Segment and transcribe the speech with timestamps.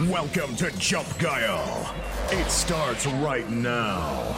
[0.00, 1.94] Welcome to Jump Guile.
[2.30, 4.36] It starts right now.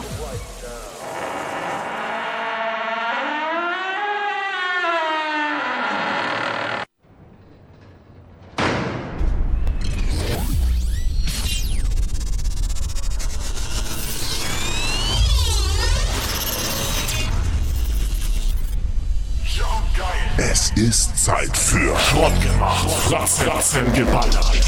[20.37, 24.61] Es ist Zeit für Schrott gemacht, Fratzen geballert,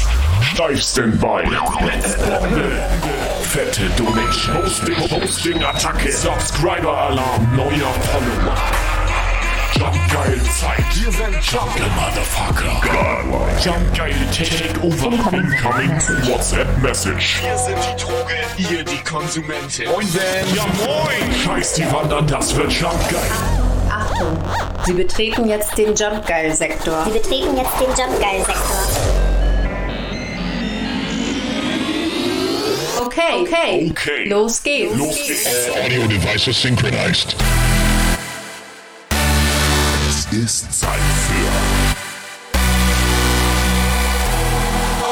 [0.58, 1.92] steifsten Bein, Bombe,
[3.42, 8.56] fette Donation, Hosting, Hosting, Attacke, Subscriber Alarm, neuer Follower.
[9.76, 12.80] Jump geil Zeit, wir sind Jump Motherfucker.
[12.80, 13.64] Godlike.
[13.64, 17.40] Jump geil Takeover incoming WhatsApp Message.
[17.44, 19.88] Wir sind die Droge, ihr die Konsumentin.
[19.88, 20.20] Moinsen.
[20.56, 21.34] Ja moin.
[21.44, 23.30] Scheiß die Wandern, das wird Jump geil.
[23.90, 24.36] Achtung,
[24.84, 27.04] Sie betreten jetzt den Jump Geil Sektor.
[27.04, 28.20] Sie betreten jetzt den Jump
[33.18, 34.24] Okay, okay, Okay.
[34.28, 34.96] los geht's.
[34.96, 35.68] Los geht's.
[35.84, 37.34] Audio devices synchronized.
[40.08, 41.50] Es ist Zeit für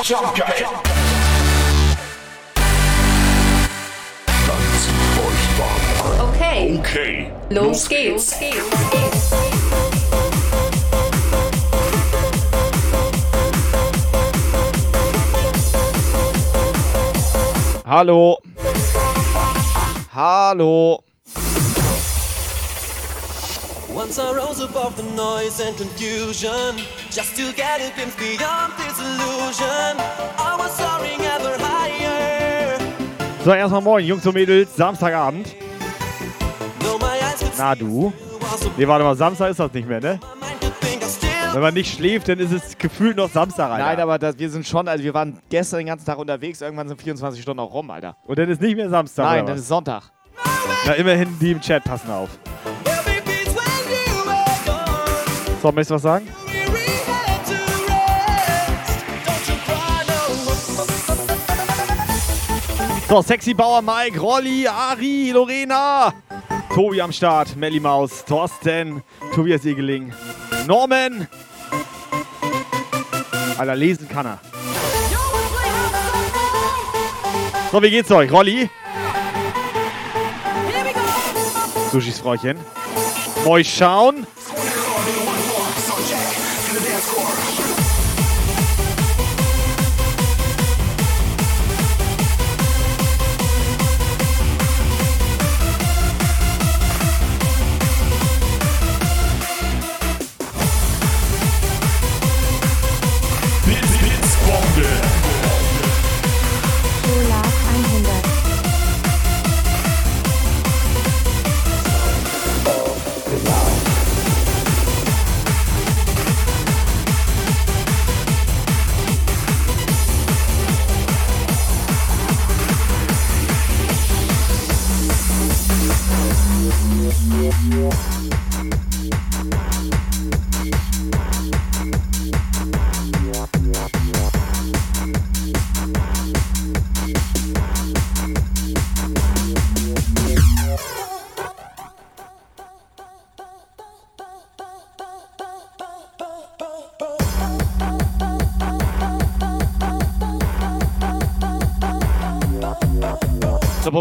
[0.05, 0.67] Jump geil.
[4.47, 6.33] Dann zieht euch warm an.
[6.33, 7.31] Okay, Okay.
[7.51, 8.37] los geht's.
[17.89, 18.39] Hallo.
[20.11, 21.05] Hallo.
[23.95, 28.99] Once I rose above the noise and confusion, just to get a glimpse beyond this
[28.99, 30.01] illusion.
[30.37, 32.77] I was soaring ever higher.
[33.45, 34.75] So, erstmal moin, Jungs und Mädels.
[34.75, 35.55] Samstagabend.
[37.57, 38.13] Na du?
[38.77, 40.19] Nee, warte mal, Samstag ist das nicht mehr, ne?
[41.53, 43.85] Wenn man nicht schläft, dann ist es gefühlt noch Samstag, Alter.
[43.85, 46.89] Nein, aber das, wir sind schon, also wir waren gestern den ganzen Tag unterwegs, irgendwann
[46.89, 48.17] sind 24 Stunden auch rum, Alter.
[48.27, 49.61] Und dann ist nicht mehr Samstag, Nein, was?
[49.61, 50.03] ist Sonntag.
[50.87, 52.31] Na, immerhin die im Chat passen auf.
[55.63, 56.29] So, möchtest du was sagen?
[63.09, 66.13] So, Sexy Bauer Mike, Rolli, Ari, Lorena.
[66.75, 69.03] Tobi am Start, Melly Maus, Thorsten,
[69.35, 70.13] Tobias Egeling,
[70.67, 71.29] Norman.
[73.57, 74.39] Alter, lesen kann er.
[77.71, 78.31] So, wie geht's euch?
[78.31, 78.69] Rolli?
[81.91, 82.59] Sushis Frauchen.
[83.45, 84.27] Moin schauen.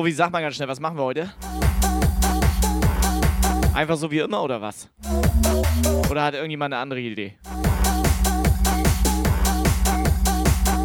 [0.06, 1.32] So, Bovi, sag mal ganz schnell, was machen wir heute?
[3.74, 4.88] Einfach so wie immer oder was?
[6.12, 7.34] Oder hat irgendjemand eine andere Idee?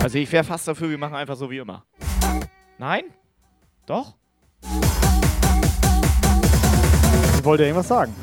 [0.02, 1.84] Also ich wäre fast dafür, wir machen einfach so wie immer.
[2.78, 3.02] Nein?
[3.84, 4.14] Doch?
[7.36, 8.14] Ich wollte irgendwas sagen.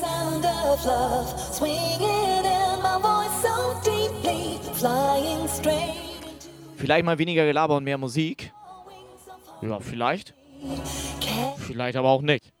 [0.00, 6.07] Sound of love swinging in my voice so deeply, flying straight
[6.78, 8.52] Vielleicht mal weniger Gelaber und mehr Musik.
[9.60, 10.32] Ja, vielleicht.
[11.66, 12.52] Vielleicht aber auch nicht.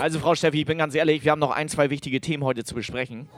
[0.00, 2.64] Also Frau Steffi, ich bin ganz ehrlich, wir haben noch ein, zwei wichtige Themen heute
[2.64, 3.28] zu besprechen.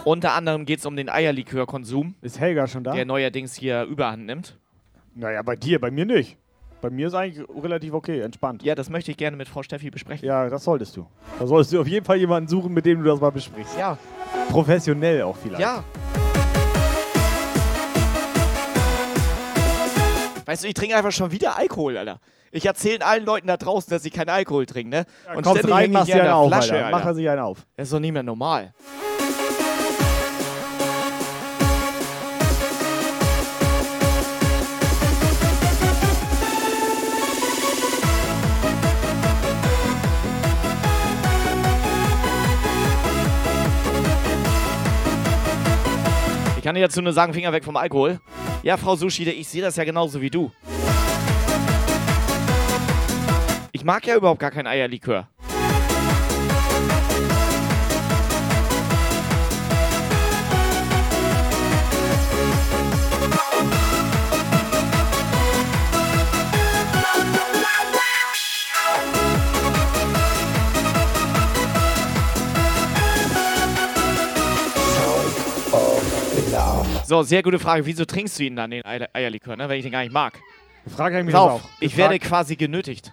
[0.04, 2.92] Unter anderem geht es um den Eierlikörkonsum, Ist Helga schon da?
[2.92, 4.56] der neuerdings hier überhand nimmt.
[5.14, 6.36] Naja, bei dir, bei mir nicht.
[6.80, 8.62] Bei mir ist eigentlich relativ okay, entspannt.
[8.62, 10.26] Ja, das möchte ich gerne mit Frau Steffi besprechen.
[10.26, 11.06] Ja, das solltest du.
[11.38, 13.76] Da solltest du auf jeden Fall jemanden suchen, mit dem du das mal besprichst.
[13.78, 13.98] Ja.
[14.48, 15.60] Professionell auch vielleicht.
[15.60, 15.84] Ja.
[20.46, 22.18] Weißt du, ich trinke einfach schon wieder Alkohol, Alter.
[22.50, 25.04] Ich erzähle allen Leuten da draußen, dass sie keinen Alkohol trinken, ne?
[25.26, 26.86] Ja, kommst ständig rein, machst dir einen auf, Flasche, Alter.
[26.86, 26.98] Alter.
[26.98, 27.66] Mach er sich einen auf.
[27.76, 28.72] Das ist doch nicht mehr normal.
[46.60, 48.20] Ich kann dir dazu nur sagen, Finger weg vom Alkohol.
[48.62, 50.52] Ja, Frau Sushide, ich sehe das ja genauso wie du.
[53.72, 55.26] Ich mag ja überhaupt gar kein Eierlikör.
[77.10, 77.86] So, sehr gute Frage.
[77.86, 80.38] Wieso trinkst du ihn dann, den Eier Eierlikör, ne, wenn ich den gar nicht mag?
[80.86, 81.68] Frage ich mich auf, auch.
[81.80, 83.12] ich werde quasi genötigt.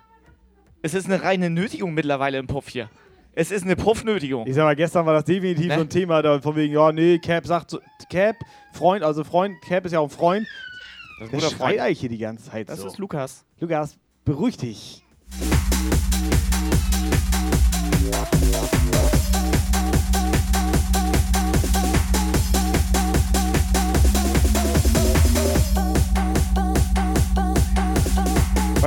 [0.84, 2.92] Es ist eine reine Nötigung mittlerweile im Puff hier.
[3.34, 4.46] Es ist eine Puffnötigung.
[4.46, 5.74] Ich sag mal, gestern war das definitiv Ne?
[5.74, 7.80] so ein Thema, da von wegen, ja, nee, Cap sagt so,
[8.12, 8.36] Cap,
[8.72, 10.46] Freund, also Freund, Cap ist ja auch ein Freund.
[11.20, 12.86] Das ist ein guter hier die ganze Zeit Das so.
[12.86, 13.46] ist Lukas.
[13.60, 15.04] Lukas, beruhig dich.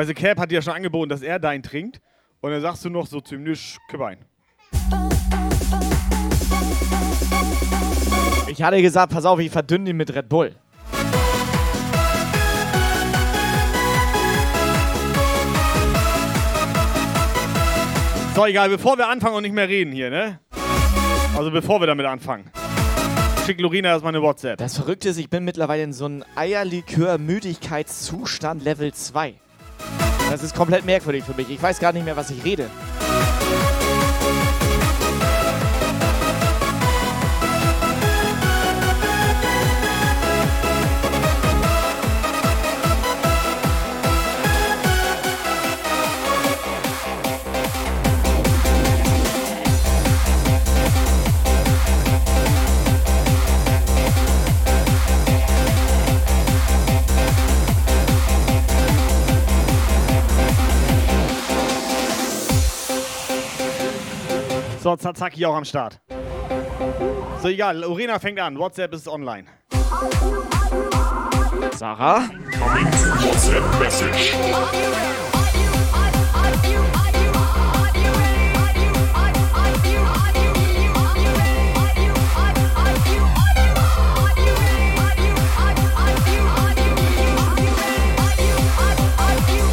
[0.01, 2.01] Weißt du, Cap hat dir ja schon angeboten, dass er deinen trinkt.
[2.41, 4.17] Und dann sagst du noch so ziemlich Kippe ein.
[8.49, 10.55] Ich hatte gesagt, pass auf, ich verdünne ihn mit Red Bull.
[18.35, 20.41] So, egal, bevor wir anfangen und nicht mehr reden hier, ne?
[21.37, 22.51] Also bevor wir damit anfangen.
[23.45, 24.57] Schick Lorina erstmal eine WhatsApp.
[24.57, 29.35] Das Verrückte ist, ich bin mittlerweile in so einem Eierlikör-Müdigkeitszustand Level 2.
[30.31, 31.51] Das ist komplett merkwürdig für mich.
[31.51, 32.71] Ich weiß gar nicht mehr, was ich rede.
[64.83, 66.01] So, Zazaki auch am Start.
[67.43, 68.59] So, egal, Lorena fängt an.
[68.59, 69.45] WhatsApp ist online.
[71.77, 72.31] Sarah?
[73.21, 74.33] WhatsApp Message.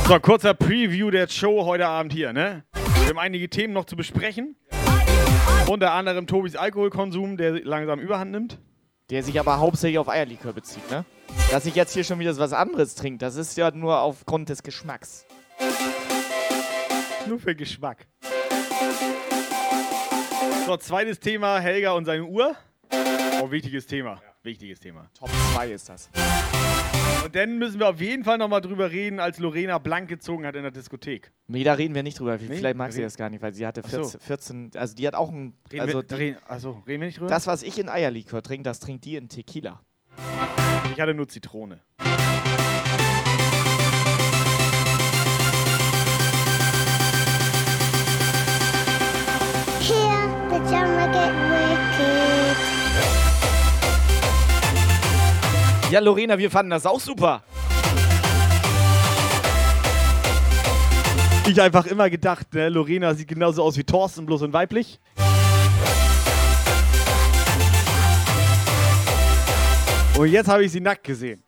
[0.05, 2.65] So, kurzer Preview der Show heute Abend hier, ne?
[2.73, 4.57] Wir haben einige Themen noch zu besprechen.
[5.67, 8.59] Unter anderem Tobis Alkoholkonsum, der langsam überhand nimmt.
[9.09, 11.05] Der sich aber hauptsächlich auf Eierlikör bezieht, ne?
[11.51, 14.63] Dass ich jetzt hier schon wieder was anderes trinke, das ist ja nur aufgrund des
[14.63, 15.25] Geschmacks.
[17.27, 18.05] Nur für Geschmack.
[20.65, 22.55] So, zweites Thema, Helga und seine Uhr.
[23.41, 24.21] Oh, wichtiges Thema.
[24.43, 25.09] Wichtiges Thema.
[25.17, 26.09] Top 2 ist das.
[27.27, 30.55] Und dann müssen wir auf jeden Fall nochmal drüber reden, als Lorena blank gezogen hat
[30.55, 31.33] in der Diskothek.
[31.47, 32.37] Nee, da reden wir nicht drüber.
[32.37, 32.55] Nee?
[32.55, 34.03] Vielleicht mag sie das gar nicht, weil sie hatte Ach so.
[34.05, 37.07] 14, 14 also die hat auch ein, Reden also wir, die, reden, achso, reden wir
[37.07, 37.29] nicht drüber?
[37.29, 39.81] das, was ich in Eierlikör trinke, das trinkt die in Tequila.
[40.93, 41.81] ich hatte nur Zitrone.
[49.81, 52.26] Here, the genre get wicked.
[55.89, 57.43] Ja, Lorena, wir fanden das auch super.
[61.47, 64.99] Ich einfach immer gedacht, ne, Lorena sieht genauso aus wie Thorsten, bloß in weiblich.
[70.17, 71.41] Und jetzt habe ich sie nackt gesehen.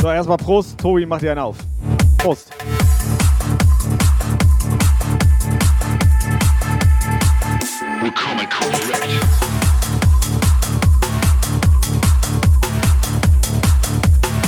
[0.00, 0.76] So, erstmal Prost.
[0.76, 1.56] Tobi, mach dir einen auf.
[2.18, 2.50] Prost.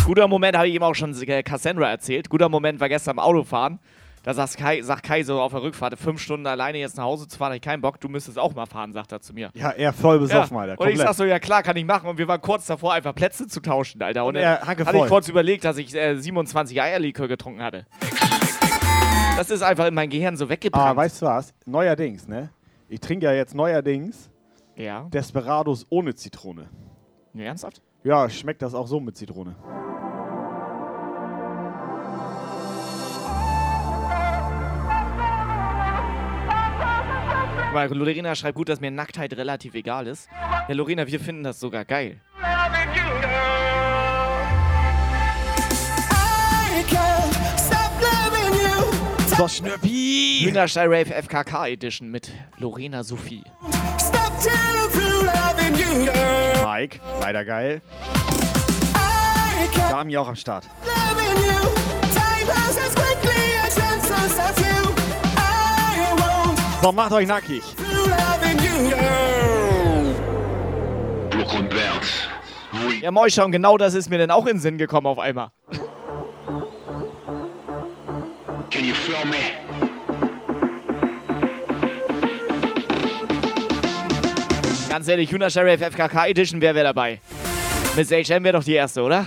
[0.06, 1.12] Guter Moment habe ich ihm auch schon
[1.44, 2.30] Cassandra erzählt.
[2.30, 3.80] Guter Moment war gestern am Autofahren.
[4.22, 7.26] Da sagt Kai, sagt Kai so auf der Rückfahrt, fünf Stunden alleine jetzt nach Hause
[7.26, 9.50] zu fahren, hab ich keinen Bock, du müsstest auch mal fahren, sagt er zu mir.
[9.54, 10.62] Ja, er voll besoffen, ja.
[10.62, 10.80] Alter.
[10.80, 11.08] Und ich komplett.
[11.08, 12.08] sag so, ja klar, kann ich machen.
[12.08, 14.24] Und wir waren kurz davor, einfach Plätze zu tauschen, Alter.
[14.24, 17.84] Und, Und er hatte ich kurz überlegt, dass ich äh, 27 Eierlikör getrunken hatte.
[19.36, 20.86] Das ist einfach in mein Gehirn so weggebrannt.
[20.86, 21.52] Ah, weißt du was?
[21.64, 22.50] Neuerdings, ne?
[22.88, 24.30] Ich trinke ja jetzt neuerdings
[24.76, 25.08] ja.
[25.12, 26.68] Desperados ohne Zitrone.
[27.32, 27.82] Nee, ernsthaft?
[28.04, 29.56] Ja, schmeckt das auch so mit Zitrone.
[37.76, 40.30] Weil Lorena schreibt gut, dass mir Nacktheit relativ egal ist.
[40.66, 42.22] Ja, Lorena, wir finden das sogar geil.
[49.36, 50.40] So, Schnürpi!
[50.44, 53.44] Hühnerstall Rave FKK Edition mit Lorena Sophie.
[56.64, 57.82] Mike, leider geil.
[59.90, 60.66] Dami auch am Start.
[66.86, 67.64] So, macht euch nackig.
[73.02, 75.50] Ja, moin schon, genau das ist mir denn auch in den Sinn gekommen auf einmal.
[78.70, 79.34] Can you feel me?
[84.88, 87.20] Ganz ehrlich, Hühnerstall Rave FKK Edition, wer wäre dabei?
[87.96, 89.26] Miss HM wäre doch die erste, oder?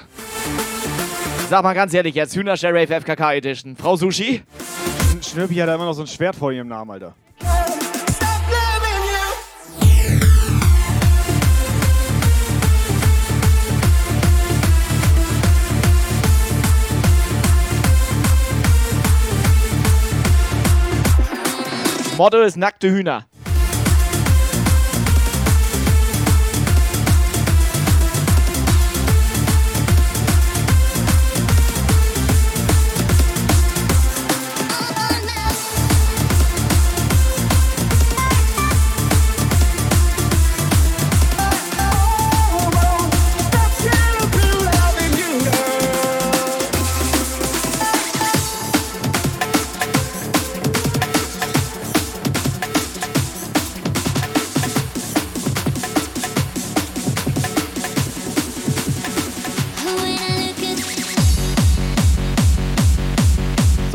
[1.50, 3.76] Sag mal ganz ehrlich jetzt, Hühnerstall Rave FKK Edition.
[3.76, 4.44] Frau Sushi?
[5.22, 7.14] Schnürpi hat da immer noch so ein Schwert vor ihrem Namen, Alter.
[22.20, 23.29] Motto ist nackte Hühner.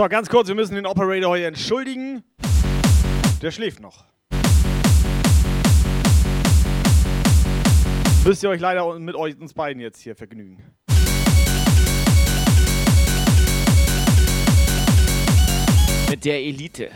[0.05, 2.23] So, ganz kurz, wir müssen den Operator heute entschuldigen.
[3.41, 4.05] Der schläft noch.
[8.23, 10.63] Müsst ihr euch leider mit euch, uns beiden jetzt hier vergnügen.
[16.11, 16.91] Mit der Elite.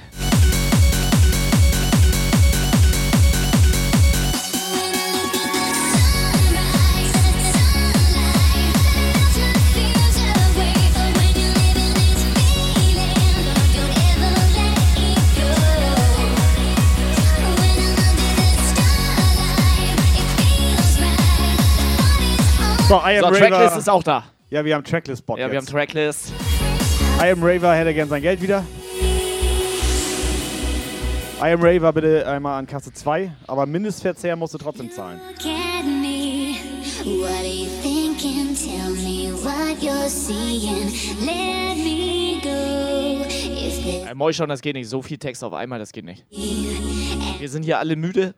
[22.88, 23.38] So, I am So, Raver.
[23.38, 24.24] Tracklist ist auch da.
[24.50, 25.70] Ja, wir haben Tracklist-Bot Ja, wir haben jetzt.
[25.70, 26.32] Tracklist.
[27.22, 28.64] I am Raver hätte gern sein Geld wieder.
[31.40, 35.20] I am Raver bitte einmal an Kasse 2, aber Mindestverzehr musst du trotzdem zahlen.
[37.04, 38.54] What are you thinking?
[38.54, 40.88] Tell me what you're seeing.
[41.24, 43.24] Let me go.
[43.28, 44.88] If Äh, Moi schon, das geht nicht.
[44.88, 46.24] So viel Text auf einmal, das geht nicht.
[46.30, 48.34] Wir sind hier alle müde.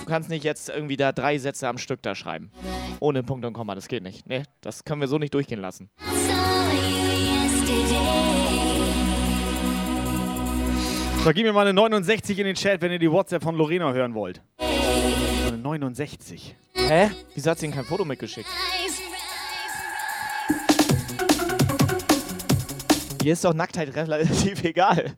[0.00, 2.52] Du kannst nicht jetzt irgendwie da drei Sätze am Stück da schreiben.
[3.00, 4.26] Ohne Punkt und Komma, das geht nicht.
[4.26, 5.90] Nee, das können wir so nicht durchgehen lassen.
[11.24, 13.92] So, gib mir mal eine 69 in den Chat, wenn ihr die WhatsApp von Lorena
[13.94, 14.42] hören wollt.
[14.58, 16.54] So eine 69.
[16.74, 17.10] Hä?
[17.34, 18.48] Wieso hat sie ihnen kein Foto mitgeschickt?
[23.22, 25.14] Hier ist doch Nacktheit relativ egal.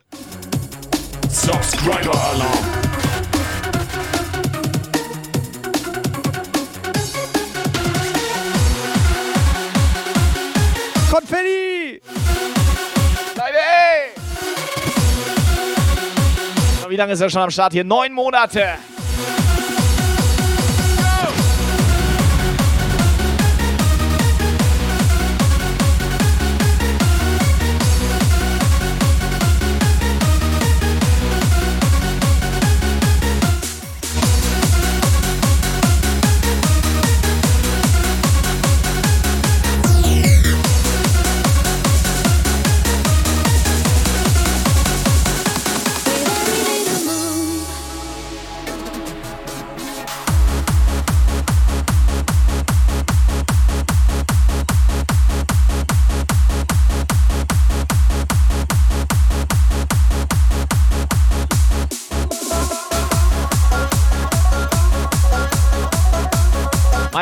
[1.29, 2.86] Subscriber Alarm.
[11.17, 11.99] Konfetti!
[13.37, 14.11] Leute, ey!
[16.91, 17.85] Wie lange ist er schon am Start hier?
[17.85, 18.75] Neun Monate!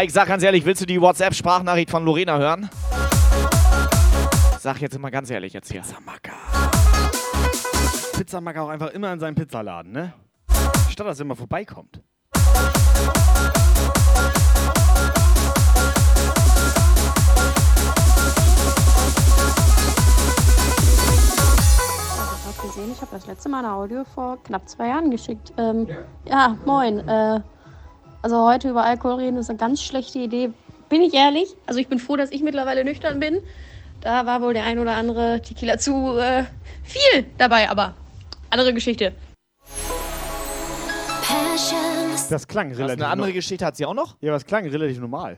[0.05, 2.69] Mike, sag ganz ehrlich, willst du die WhatsApp-Sprachnachricht von Lorena hören?
[4.59, 5.81] Sag jetzt mal ganz ehrlich jetzt hier.
[5.81, 6.33] Pizzamacker.
[8.15, 10.13] Pizzamacker auch einfach immer in seinem Pizzaladen, ne?
[10.91, 12.03] Statt dass er immer vorbeikommt.
[12.35, 12.43] Ich
[22.47, 25.55] habe gesehen, ich habe das letzte Mal ein Audio vor knapp zwei Jahren geschickt.
[25.57, 25.89] Ähm,
[26.27, 27.09] ja, moin.
[27.09, 27.41] Äh,
[28.25, 30.51] also heute über Alkohol reden ist eine ganz schlechte Idee.
[30.89, 31.55] Bin ich ehrlich?
[31.67, 33.43] Also ich bin froh, dass ich mittlerweile nüchtern bin.
[34.01, 36.45] Da war wohl der ein oder andere Tequila zu äh,
[36.85, 37.95] viel dabei, aber
[38.49, 39.13] andere Geschichte.
[42.31, 44.17] Das klang relativ eine andere no- Geschichte hat sie auch noch?
[44.23, 45.37] Ja, aber es klang relativ normal.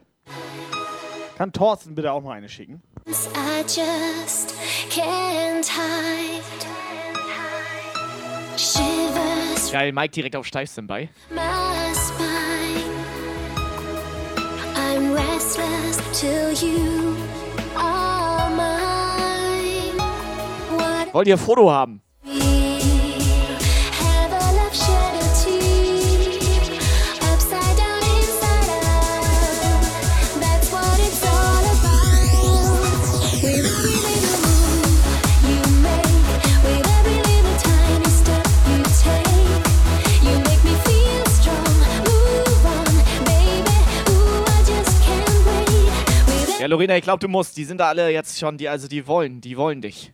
[1.37, 2.81] Kann Thorsten bitte auch mal eine schicken?
[3.09, 4.55] I just
[4.91, 6.45] can't hide.
[8.57, 11.09] Shivers Geil, Mike direkt auf Steifstand-bei.
[11.35, 11.41] my
[15.17, 17.17] restless till you
[17.77, 19.97] are mine.
[21.13, 22.03] Wollt ihr ein Foto haben?
[46.67, 47.57] Ja, Lorena, ich glaube, du musst.
[47.57, 50.13] Die sind da alle jetzt schon, die, also die wollen, die wollen dich.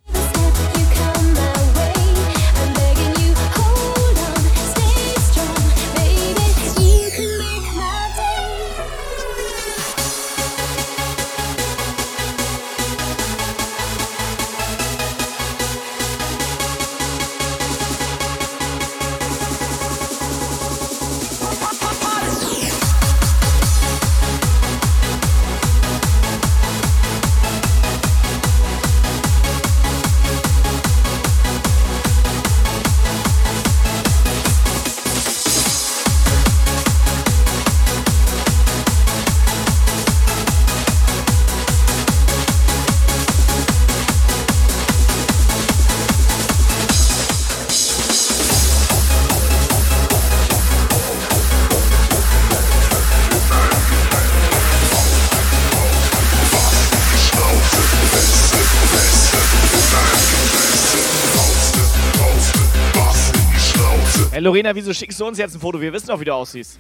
[64.53, 65.81] Lorena, wieso schickst du uns jetzt ein Foto?
[65.81, 66.79] Wir wissen doch, wie du aussiehst.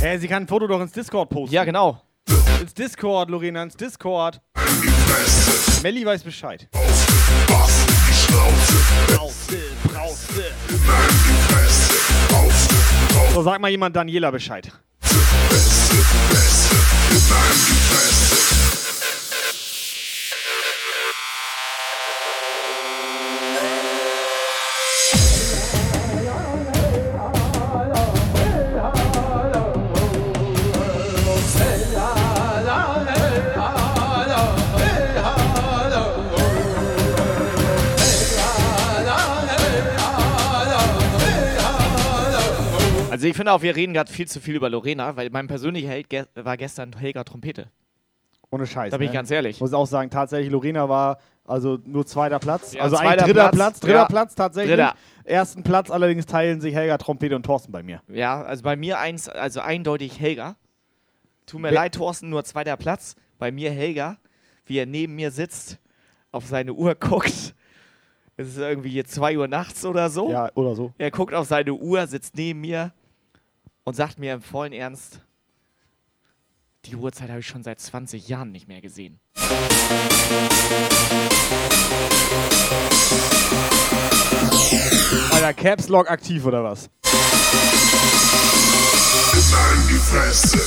[0.00, 1.52] Hey, sie kann ein Foto doch ins Discord posten.
[1.52, 2.00] Ja, genau.
[2.60, 4.40] Ins Discord, Lorena, ins Discord.
[5.82, 6.68] Melli weiß Bescheid.
[13.34, 14.70] So, sag mal jemand Daniela Bescheid.
[43.22, 45.90] Also ich finde auch, wir reden gerade viel zu viel über Lorena, weil mein persönlicher
[45.90, 47.68] Held ge war gestern Helga Trompete.
[48.50, 48.90] Ohne Scheiß.
[48.90, 49.14] Da bin ich ne?
[49.14, 49.60] ganz ehrlich.
[49.60, 52.72] Muss auch sagen, tatsächlich, Lorena war also nur zweiter Platz.
[52.72, 53.54] Ja, also ein dritter Platz.
[53.54, 53.78] Platz.
[53.80, 54.04] Dritter Ja.
[54.06, 54.74] Platz tatsächlich.
[54.74, 54.94] Dritter.
[55.22, 58.02] Ersten Platz allerdings teilen sich Helga, Trompete und Thorsten bei mir.
[58.08, 60.56] Ja, also bei mir eins, also eindeutig Helga.
[61.46, 63.14] Tut mir Wer- leid, Thorsten, nur zweiter Platz.
[63.38, 64.16] Bei mir Helga,
[64.66, 65.78] wie er neben mir sitzt,
[66.32, 67.54] auf seine Uhr guckt.
[68.36, 70.28] Es ist irgendwie jetzt 2 Uhr nachts oder so.
[70.32, 70.92] Ja, oder so.
[70.98, 72.92] Er guckt auf seine Uhr, sitzt neben mir
[73.84, 75.20] und sagt mir im vollen Ernst,
[76.84, 79.20] die Uhrzeit habe ich schon seit 20 Jahren nicht mehr gesehen.
[85.30, 86.90] Alter, Caps Lock aktiv oder was?
[89.32, 90.58] Immer in die Fresse.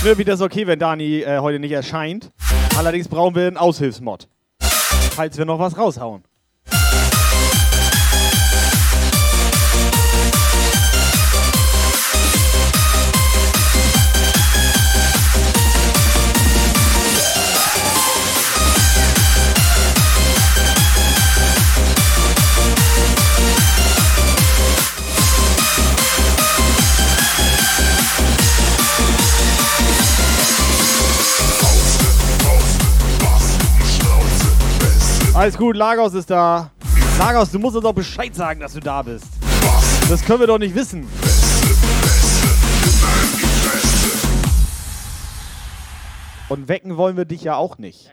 [0.00, 2.30] Schnürpi, das okay, wenn Dani äh, heute nicht erscheint.
[2.76, 4.28] Allerdings brauchen wir einen Aushilfsmod.
[5.16, 6.24] Falls wir noch was raushauen.
[35.36, 36.70] Alles gut, Lagos ist da.
[37.18, 39.26] Lagos, du musst uns doch Bescheid sagen, dass du da bist.
[40.08, 41.06] Das können wir doch nicht wissen.
[46.48, 48.10] Und wecken wollen wir dich ja auch nicht.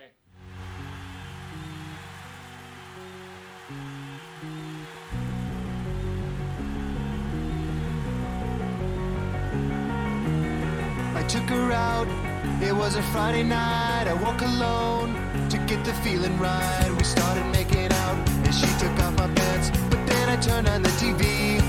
[11.16, 12.33] I took her out.
[12.66, 14.08] It was a Friday night.
[14.08, 15.14] I woke alone
[15.50, 16.90] to get the feeling right.
[16.98, 19.70] We started making out, and she took off my pants.
[19.90, 21.60] But then I turned on the TV,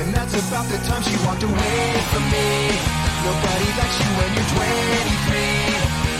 [0.00, 2.48] and that's about the time she walked away from me.
[3.28, 5.68] Nobody likes you when you're 23.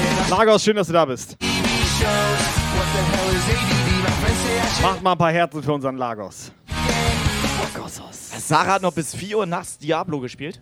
[0.04, 1.38] And I Lagos, schön, dass du da bist.
[1.38, 1.66] TV
[1.98, 2.42] shows.
[2.76, 3.88] What the hell is ADD?
[4.04, 4.82] My friends say I should.
[4.82, 6.52] Mach mal ein paar Herzen für unseren Lagos.
[8.38, 10.60] Sarah hat noch bis 4 Uhr nachts Diablo gespielt.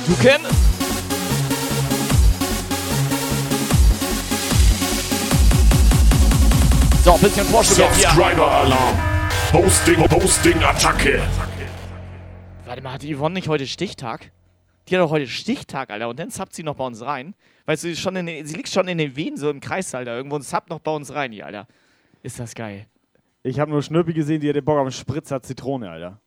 [0.00, 0.40] Matuken.
[7.04, 8.08] So, ein bisschen Vorschub jetzt hier.
[8.08, 8.98] Subscriber-Alarm.
[9.52, 11.22] Hosting, Hosting-Attacke.
[12.64, 14.30] Warte mal, hat die Yvonne nicht heute Stichtag?
[14.88, 16.08] Die hat doch heute Stichtag, Alter.
[16.08, 17.34] Und dann zappt sie noch bei uns rein.
[17.66, 19.60] Weißt du, sie, ist schon in den, sie liegt schon in den Venen so im
[19.60, 20.16] Kreis, Alter.
[20.16, 21.66] Irgendwo und zappt noch bei uns rein, die, Alter.
[22.22, 22.86] Ist das geil.
[23.42, 26.20] Ich habe nur Schnürpi gesehen, die hat den Bock auf einen Spritzer Zitrone, Alter.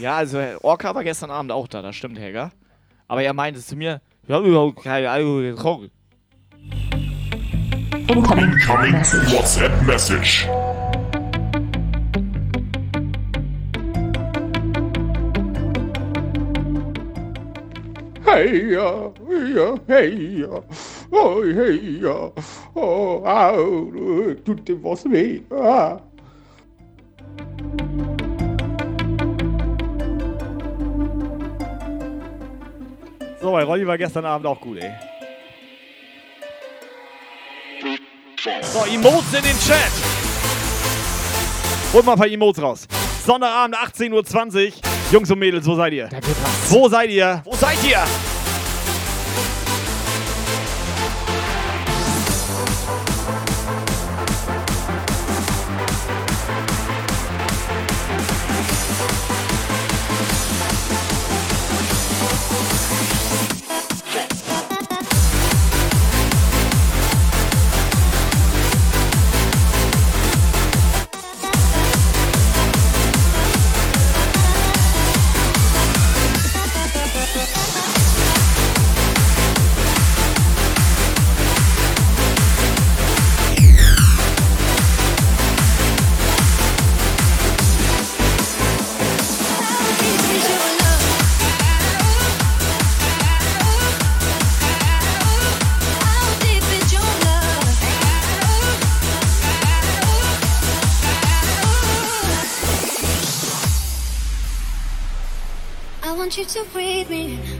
[0.00, 2.52] Ja, also Orca war gestern Abend auch da, das stimmt, Helga.
[3.06, 5.90] Aber er meinte zu mir, wir haben überhaupt keine Alkohol getrunken.
[8.08, 8.54] Incoming
[9.30, 10.48] WhatsApp Message.
[18.24, 19.12] Hey ja,
[19.54, 20.62] ja, hey ja,
[21.10, 22.30] oh hey ja,
[22.74, 25.40] oh au, tut dem was weh.
[25.50, 26.00] Ah.
[33.40, 34.92] So, bei Rolli war gestern Abend auch gut, ey.
[38.62, 39.92] So, Emotes in den Chat.
[41.92, 42.86] Holt mal ein paar Emotes raus.
[43.24, 44.72] Sonntagabend, 18.20 Uhr.
[45.10, 46.08] Jungs und Mädels, wo seid ihr?
[46.68, 47.42] Wo seid ihr?
[47.44, 48.04] Wo seid ihr?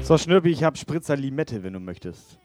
[0.02, 2.38] So, Schnürpi, ich hab Spritzer Limette, wenn du möchtest.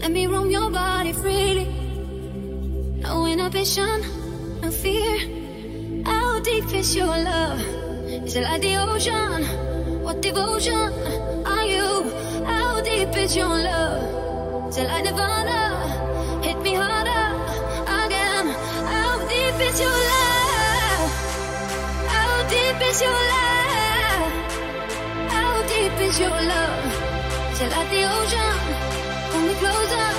[0.00, 1.66] Let me roam your body freely.
[3.02, 4.02] No inhibition,
[4.62, 5.18] no fear.
[6.04, 7.60] How deep is your love?
[8.24, 9.44] Is it like the ocean?
[10.04, 10.92] What devotion
[11.44, 12.08] are you?
[12.44, 14.78] How deep is your love?
[14.78, 16.42] It like Nirvana?
[16.44, 17.34] Hit me harder
[18.04, 18.54] again.
[18.86, 21.10] How deep is your love?
[22.06, 23.65] How deep is your love?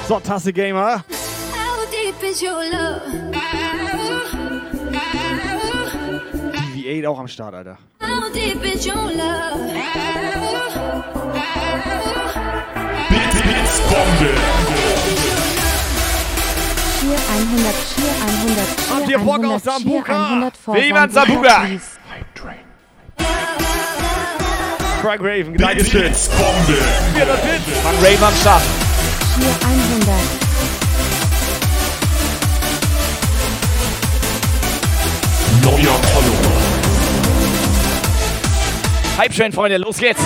[0.07, 1.03] So, Tasse Gamer.
[1.53, 3.01] How deep is your love?
[6.53, 7.77] DV8 auch am Start, Alter.
[13.43, 14.33] Blitzbombe.
[16.99, 20.13] Cheer 100, Cheer 100, Cheer Habt ihr Bock 100, auf Sambuka?
[20.13, 21.65] Cheer 100 for Will jemand Sambuka,
[25.07, 26.01] Frank Raven, Dankeschön.
[26.01, 26.77] Blitzbombe.
[27.13, 27.61] Wir das Blitz.
[27.81, 28.61] Frank Raven am Start.
[29.39, 30.11] Cheer 100.
[35.63, 36.57] Neuer Follower.
[39.17, 40.19] Hype Train, Freunde, los geht's.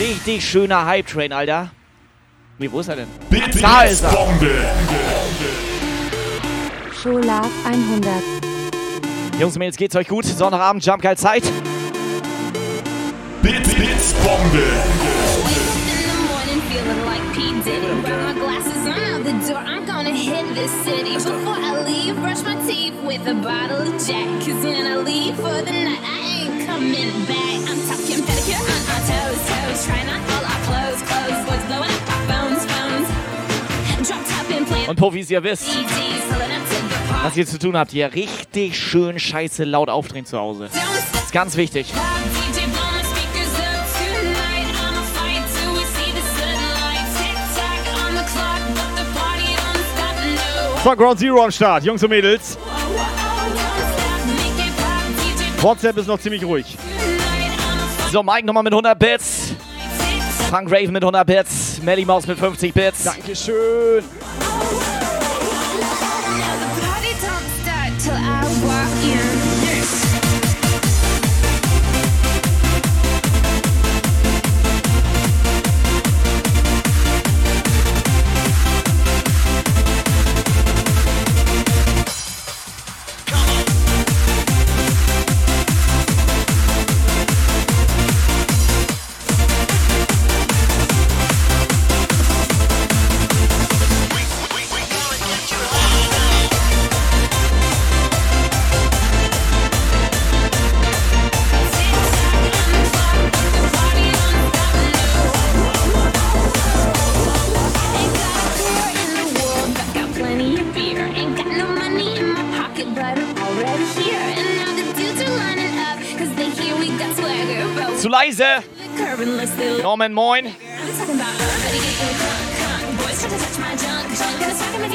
[0.00, 1.70] Richtig schöner Hype Train, Alter.
[2.58, 3.08] Nee, wo ist er denn?
[3.28, 4.10] Blitz, Da ist er.
[4.10, 4.64] Blitzbombe.
[7.02, 8.12] Show Love 100.
[9.38, 10.24] Jungs und Mädels, geht's euch gut?
[10.26, 11.42] Sonnabend, Jump Geil Zeit.
[13.42, 14.62] Blitz, Blitzbombe.
[16.70, 17.40] feeling like P.
[17.64, 18.02] Diddy.
[18.04, 19.58] Grab my glasses, I'm out the door.
[19.66, 21.14] I'm gonna hit this city.
[21.14, 24.26] Before I leave, brush my teeth with a bottle of Jack.
[24.44, 27.49] Cause when I leave for the night, I ain't coming back.
[29.80, 29.86] Toes, toes.
[29.86, 31.44] Trying on all our clothes, clothes.
[31.46, 33.08] Boys blowing up our phones, phones.
[34.08, 35.68] Drop top and playing Und Profis, ihr wisst,
[37.22, 40.68] was ihr zu tun habt, hier richtig schön scheiße laut aufdrehen zu Hause.
[40.72, 41.92] Das ist ganz wichtig.
[50.82, 52.56] Von Ground Zero am Start, Jungs und Mädels.
[55.60, 56.78] WhatsApp ist noch ziemlich ruhig.
[58.10, 59.39] So, Mike nochmal mit 100 Bits.
[60.50, 61.80] Frank Raven mit 100 Bits.
[61.80, 63.04] Melly Maus mit 50 Bits.
[63.04, 64.02] Dankeschön.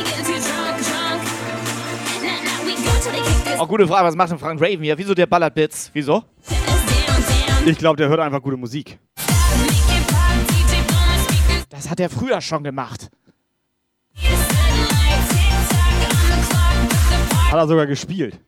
[0.04, 0.50] Kick this
[3.60, 4.98] Oh, gute Frage, was macht denn Frank Raven hier?
[4.98, 5.92] Wieso der ballert Bits?
[5.94, 6.24] Wieso?
[7.66, 8.98] Ich glaube, der hört einfach gute Musik.
[11.70, 13.12] Das hat er früher schon gemacht.
[17.52, 18.40] Hat er sogar gespielt.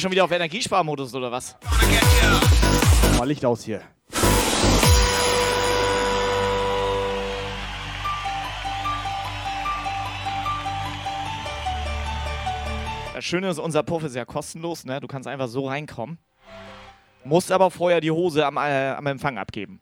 [0.08, 1.54] Schon wieder auf Energiesparmodus oder was?
[3.18, 3.82] Mal Licht aus hier.
[13.14, 14.98] Das Schöne ist, unser Puff ist ja kostenlos, ne?
[15.00, 16.16] Du kannst einfach so reinkommen.
[17.24, 19.80] Musst aber vorher die Hose am, äh, am Empfang abgeben.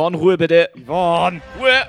[0.00, 0.70] Yvonne, Ruhe bitte.
[0.74, 1.86] Yvonne, Ruhe.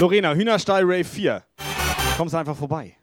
[0.00, 1.44] Lorena, Hühnerstall Rave 4.
[2.16, 2.96] Kommst einfach vorbei.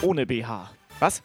[0.00, 0.70] Ohne BH.
[1.00, 1.22] Was?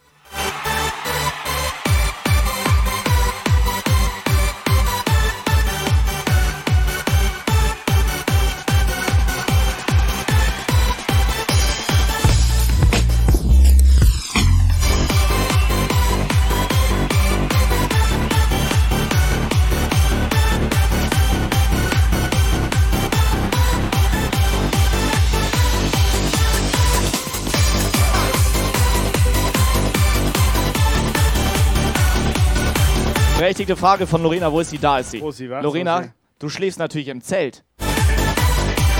[33.49, 34.77] Berechtigte Frage von Lorena, wo ist sie?
[34.77, 35.21] Da ist sie.
[35.21, 35.63] Wo ist sie, was?
[35.63, 36.09] Lorena, sie?
[36.37, 37.63] du schläfst natürlich im Zelt.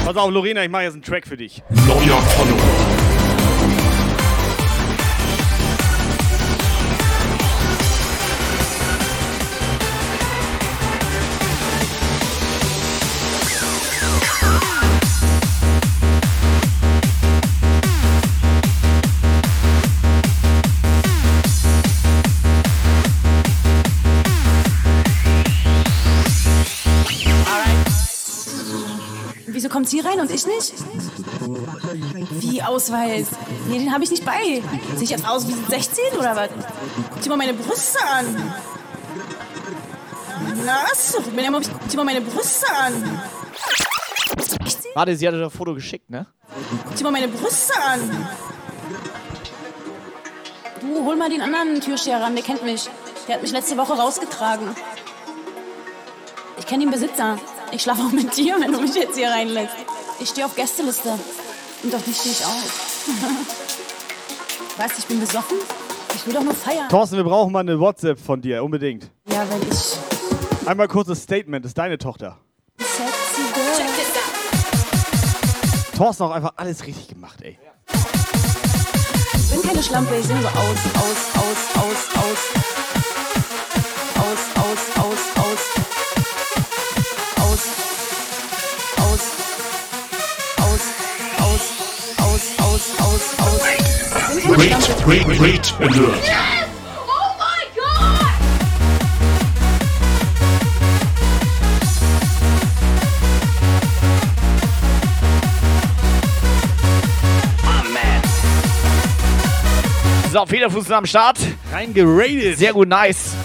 [0.04, 1.62] Pass auf, Lorena, ich mache jetzt einen Track für dich.
[1.70, 2.68] Neuer Follower.
[29.89, 30.73] Sie rein und ich nicht?
[32.41, 33.28] Wie Ausweis?
[33.67, 34.62] Nee, den habe ich nicht bei.
[34.95, 36.49] Sehe ich jetzt aus wie 16 oder was?
[37.23, 38.54] Dir mal meine Brüste an.
[40.65, 41.15] Na, was?
[41.32, 43.21] Mir mal, meine Brüste an.
[44.93, 46.25] Warte, sie hatte das Foto geschickt, ne?
[46.97, 48.28] Dir mal meine Brüste an.
[50.82, 52.89] Du, hol mal den anderen Türsteher ran, der kennt mich.
[53.28, 54.75] Der hat mich letzte Woche rausgetragen.
[56.58, 57.38] Ich kenne den Besitzer.
[57.71, 59.75] Ich schlafe auch mit dir, wenn du mich jetzt hier reinlässt.
[60.19, 61.17] Ich stehe auf Gästeliste.
[61.84, 62.63] Und auf dich stehe ich auch.
[64.77, 65.58] weißt du, ich bin besoffen?
[66.15, 66.89] Ich will doch nur feiern.
[66.89, 69.12] Thorsten, wir brauchen mal eine WhatsApp von dir, unbedingt.
[69.29, 69.97] Ja, weil ich
[70.67, 72.38] Einmal kurzes Statement, das ist deine Tochter.
[72.79, 73.63] sexy girl.
[73.77, 74.08] Check this
[75.91, 75.97] out.
[75.97, 77.58] Thorsten hat auch einfach alles richtig gemacht, ey.
[79.36, 82.39] Ich bin keine Schlampe, ich sehe so aus, aus, aus, aus.
[84.17, 85.38] Aus, aus, aus, aus.
[85.38, 85.38] Aus.
[94.60, 95.08] Schlampe.
[95.08, 96.24] wait, wait, alert.
[97.08, 98.34] Oh my god!
[110.32, 111.38] So, Federfuß am Start.
[111.72, 112.58] Reingeradet.
[112.58, 113.36] Sehr gut, nice.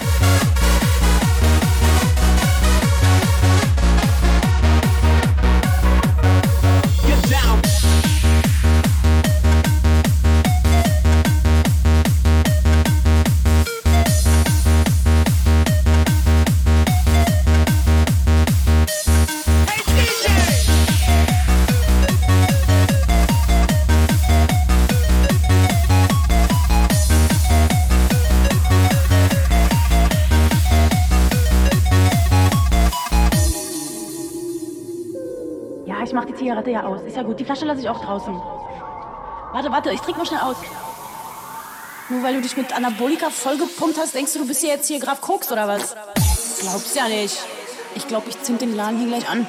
[36.65, 37.01] Zigarette ja aus.
[37.01, 37.39] Ist ja gut.
[37.39, 38.33] Die Flasche lasse ich auch draußen.
[39.53, 40.57] Warte, warte, ich trinke nur schnell aus.
[42.09, 44.99] Nur weil du dich mit Anabolika vollgepumpt hast, denkst du, du bist hier jetzt hier
[44.99, 45.95] Graf Koks oder was?
[46.59, 47.37] Glaubst ja nicht.
[47.95, 49.47] Ich glaube, ich zünd den Laden hier gleich an.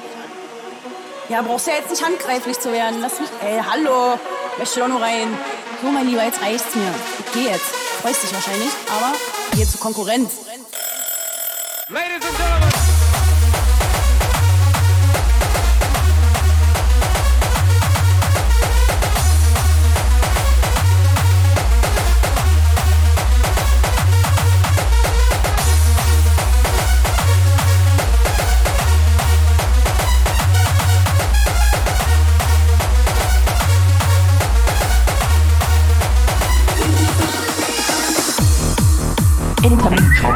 [1.29, 3.01] Ja, brauchst ja jetzt nicht handgreiflich zu werden.
[3.01, 3.29] Lass mich.
[3.43, 4.17] Ey, hallo.
[4.57, 5.37] Möchte doch nur rein.
[5.81, 6.93] So, mein Lieber, jetzt reicht's mir.
[7.19, 7.75] Ich geh jetzt.
[8.01, 9.13] Freust dich wahrscheinlich, aber
[9.55, 10.45] geh zur Konkurrenz.
[11.89, 12.96] Ladies and gentlemen.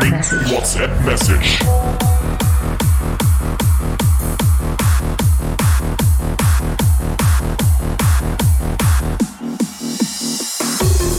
[0.03, 1.59] Incoming WhatsApp message.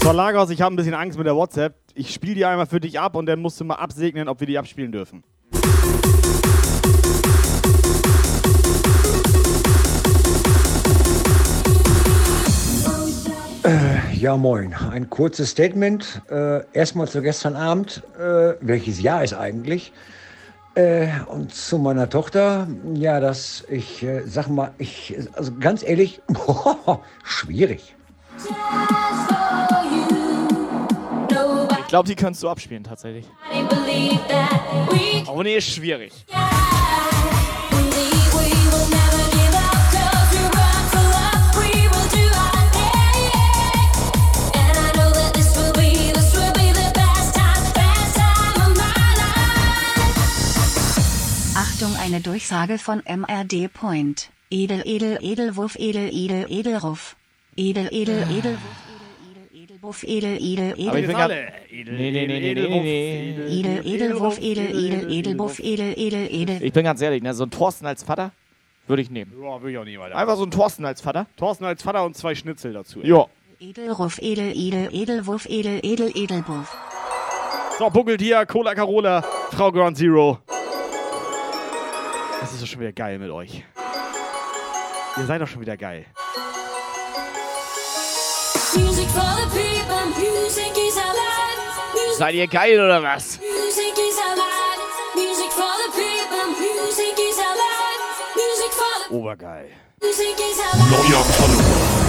[0.02, 1.76] So, Lagos, ich habe ein bisschen Angst mit der WhatsApp.
[1.94, 4.48] Ich spiele die einmal für dich ab und dann musst du mal absegnen, ob wir
[4.48, 5.22] die abspielen dürfen.
[14.22, 14.72] Ja, moin.
[14.72, 16.22] Ein kurzes Statement.
[16.30, 18.04] Äh, erstmal zu gestern Abend.
[18.16, 19.92] Äh, welches Jahr ist eigentlich?
[20.76, 22.68] Äh, und zu meiner Tochter.
[22.94, 26.20] Ja, dass ich, äh, sag mal, ich, also ganz ehrlich,
[27.24, 27.96] schwierig.
[31.80, 33.26] Ich glaube, die kannst du abspielen tatsächlich.
[35.26, 36.12] Oh nee, ist schwierig.
[52.12, 54.30] Eine Durchsage von MRD Point.
[54.50, 57.16] Edel, edel, edelwurf, edel, edel, edelruf.
[57.56, 58.60] Edel, edel, edelwurf,
[59.54, 61.16] edelwurf, edel, edel, Aber ich bin edelwurf.
[61.16, 61.30] grad...
[61.30, 63.60] Nee, nee, nee, nee, nee, nee.
[63.60, 66.62] Edel, edelwurf, edel, edel, edelwurf, edel, edel, edel.
[66.62, 68.32] Ich bin ganz ehrlich, ne, so ein Thorsten als Vater
[68.86, 69.32] würde ich nehmen.
[69.42, 70.16] Ja, will ich auch weiter.
[70.16, 71.26] Einfach so ein Thorsten als Vater.
[71.38, 73.00] Thorsten als Vater und zwei Schnitzel dazu.
[73.00, 73.08] ey.
[73.08, 73.26] Ja.
[73.58, 76.76] Edelruf, edel, edel, edelwurf, edel, edel, edelwurf.
[77.78, 80.40] So, buckelt hier, Cola Carola, Frau Ground Zero.
[82.52, 83.64] Das ist doch schon wieder geil mit euch.
[85.16, 86.04] Ihr seid doch schon wieder geil.
[88.74, 91.94] Music for the people, music is life.
[91.94, 93.38] Music, Seid ihr geil oder was?
[93.40, 95.14] music is life.
[95.14, 98.36] Music for the people, music is life.
[98.36, 99.68] Music for the Obergeil.
[100.02, 100.90] music is life.
[100.90, 102.02] Neuer Follower.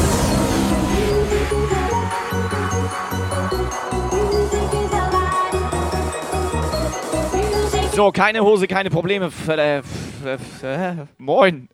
[7.96, 9.32] So, keine Hose, keine Probleme.
[9.48, 11.70] Äh, äh, moin.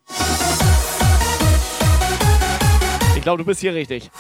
[3.16, 4.12] Ich glaube, du bist hier richtig.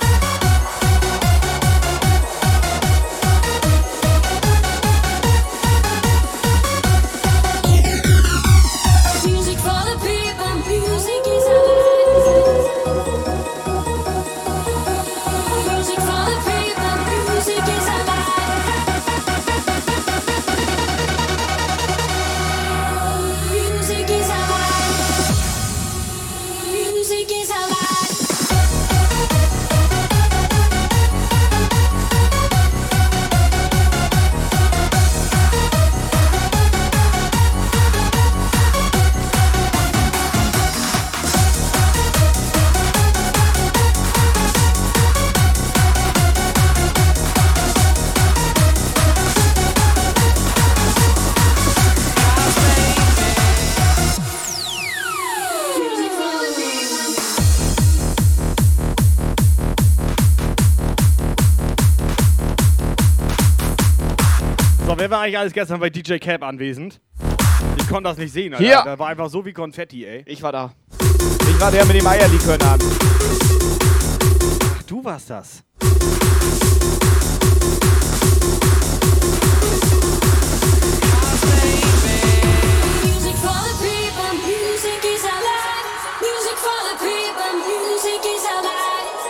[64.99, 66.99] Wer war eigentlich alles gestern bei DJ Cap anwesend?
[67.77, 68.65] Ich konnte das nicht sehen, Alter.
[68.65, 68.81] Hier.
[68.83, 70.23] Da war einfach so wie Konfetti, ey.
[70.25, 70.73] Ich war da.
[71.49, 72.83] Ich war der mit dem Eierlikör Hand.
[74.77, 75.63] Ach, du warst das.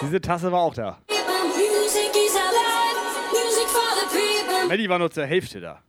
[0.01, 0.97] Diese Tasse war auch da.
[1.07, 2.97] Music is life.
[3.31, 4.48] Music for the people.
[4.67, 5.79] Melly war nur zur Hälfte da.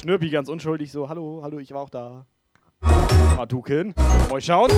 [0.00, 2.26] Schnürpi ganz unschuldig so, hallo, hallo, ich war auch da.
[3.36, 3.94] Madukin,
[4.28, 4.70] mal schauen.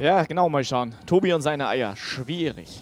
[0.00, 0.94] Ja, genau, mal schauen.
[1.06, 1.96] Tobi und seine Eier.
[1.96, 2.80] Schwierig.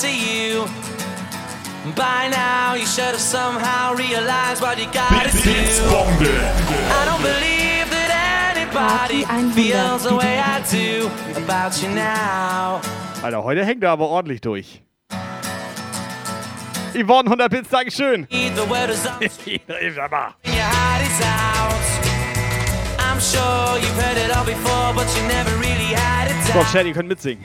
[0.00, 0.64] To you.
[1.96, 5.50] By now, you should have somehow realized what you gotta do.
[5.50, 9.24] I don't believe that anybody
[9.54, 11.10] feels the way I do
[11.42, 12.80] about you now.
[13.22, 14.82] Alter, heute hängt er aber ordentlich durch.
[16.94, 18.28] Yvonne, 100 Bits, Dankeschön.
[18.30, 19.22] The word is up.
[19.94, 20.34] Sag mal.
[20.44, 21.74] Your heart is out.
[23.00, 26.62] I'm sure you've heard it all before, but you never really had it So.
[26.72, 27.44] Chat, ihr könnt mitsingen.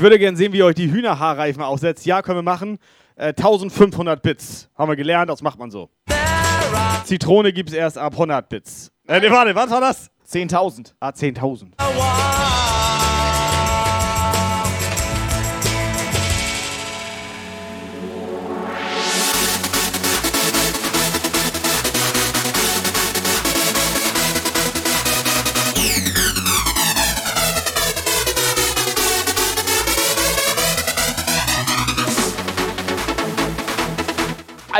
[0.00, 2.06] Ich würde gerne sehen, wie ihr euch die Hühnerhaarreifen aussetzt.
[2.06, 2.78] Ja, können wir machen.
[3.16, 4.70] Äh, 1500 Bits.
[4.74, 5.90] Haben wir gelernt, das macht man so.
[7.04, 8.90] Zitrone gibt's erst ab 100 Bits.
[9.06, 10.10] Äh, nee, warte, was war das?
[10.26, 10.94] 10.000.
[11.00, 11.72] Ah, 10.000.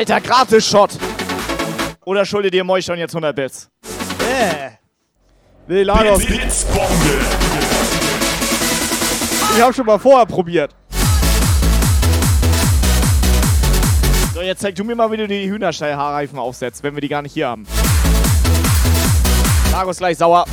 [0.01, 0.93] Alter, Gratis-Shot.
[2.07, 3.69] Oder schuldet ihr Moich schon jetzt 100 Bits?
[4.19, 4.71] Äh.
[5.67, 5.85] Nee.
[5.85, 7.21] Blitzbombe.
[9.55, 10.75] Ich hab schon mal vorher probiert.
[14.33, 17.21] So, jetzt zeig du mir mal, wie du die Hühnerstall-Haarreifen aufsetzt, wenn wir die gar
[17.21, 17.67] nicht hier haben.
[19.71, 20.47] Lagos gleich sauer.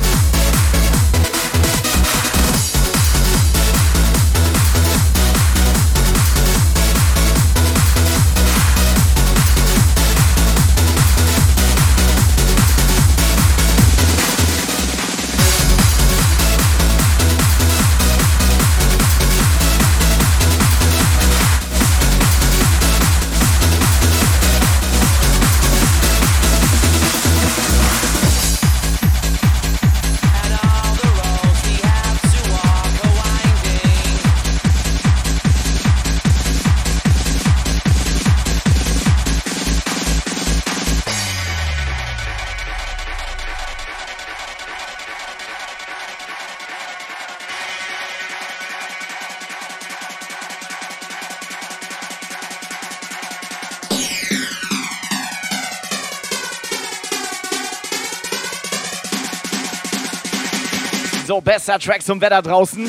[61.58, 62.88] Bester Track zum Wetter draußen.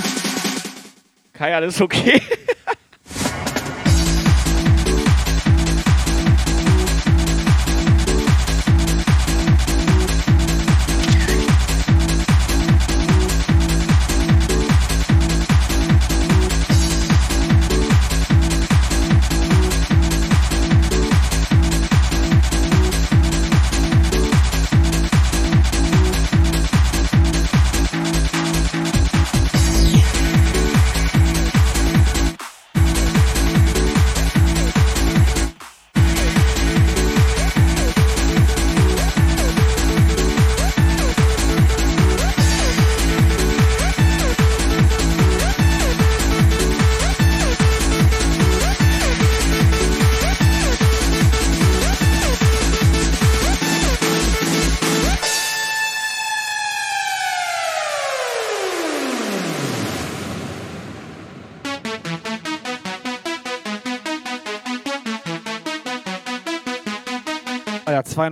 [1.34, 2.22] Kai, alles okay?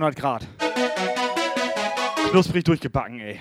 [0.02, 0.46] Alter, 200 Grad.
[2.30, 3.40] Knusprig durchgebacken, ey.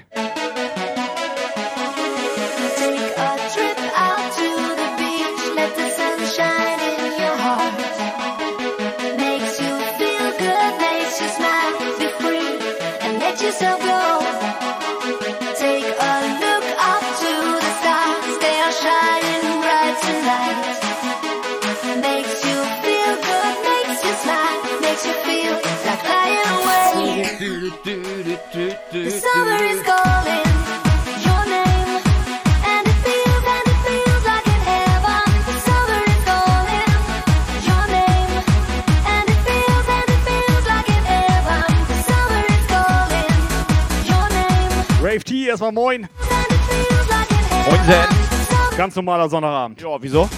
[48.78, 49.82] Ganz normaler Sonnabend.
[49.82, 50.30] Ja, wieso?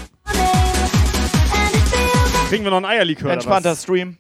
[2.48, 3.34] Kriegen wir noch einen Eierlikör?
[3.34, 4.18] Entspannter Stream.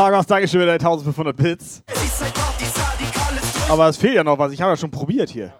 [0.00, 1.82] Lagos, Dankeschön für deine 1500 Bits.
[3.68, 4.50] Aber es fehlt ja noch was.
[4.50, 5.52] Ich habe ja schon probiert hier.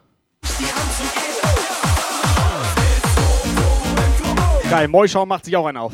[4.71, 5.93] Geil, Moischau macht sich auch einen auf.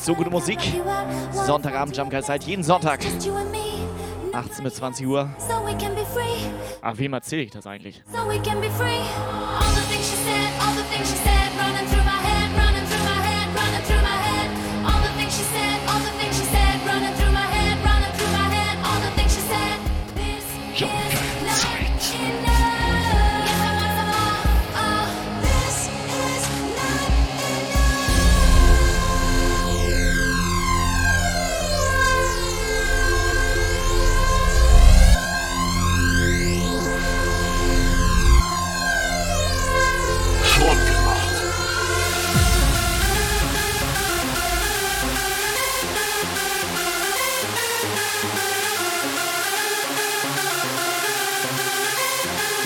[0.00, 0.58] jetzt so gute Musik.
[1.32, 3.00] Sonntagabend Jumpgeist seit jeden Sonntag.
[4.32, 5.28] 18 bis 20 Uhr.
[6.80, 8.02] Ach, wem erzähle ich das eigentlich?
[8.10, 8.18] So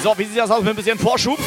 [0.04, 1.38] So, wie sieht das aus mit ein bisschen Vorschub?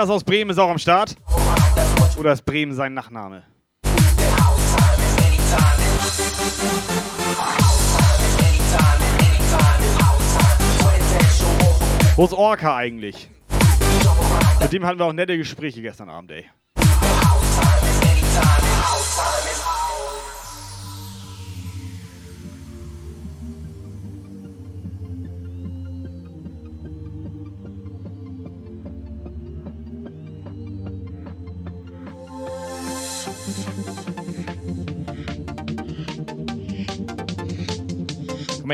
[0.00, 1.14] Andreas aus Bremen ist auch am Start.
[2.18, 3.42] Oder ist Bremen sein Nachname?
[12.16, 13.28] Wo ist Orca eigentlich?
[14.62, 16.46] Mit dem hatten wir auch nette Gespräche gestern Abend, ey.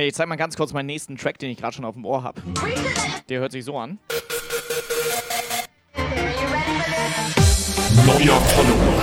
[0.07, 2.23] Ich zeig mal ganz kurz meinen nächsten Track, den ich gerade schon auf dem Ohr
[2.23, 2.41] habe.
[3.29, 3.99] Der hört sich so an.
[8.07, 8.96] Neuer Follower.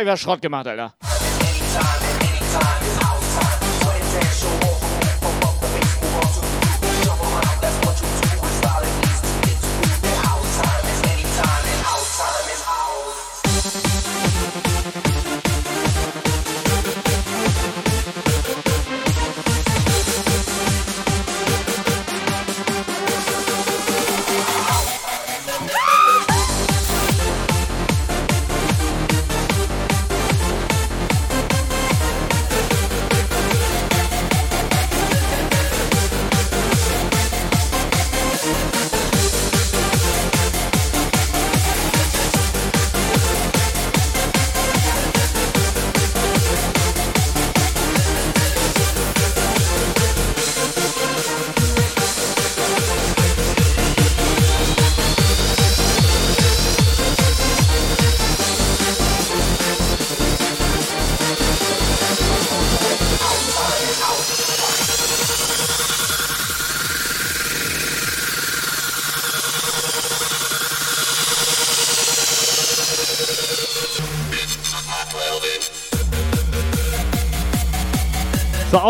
[0.00, 0.94] Jetzt hab ich was Schrott gemacht, Alter.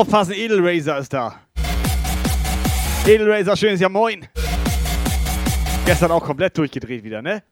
[0.01, 1.41] Aufpassen, Edelrazer ist da.
[3.07, 4.27] Edelrazer, schönes Jahr, moin.
[5.85, 7.43] Gestern auch komplett durchgedreht wieder, ne?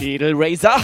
[0.00, 0.76] Edelrazer.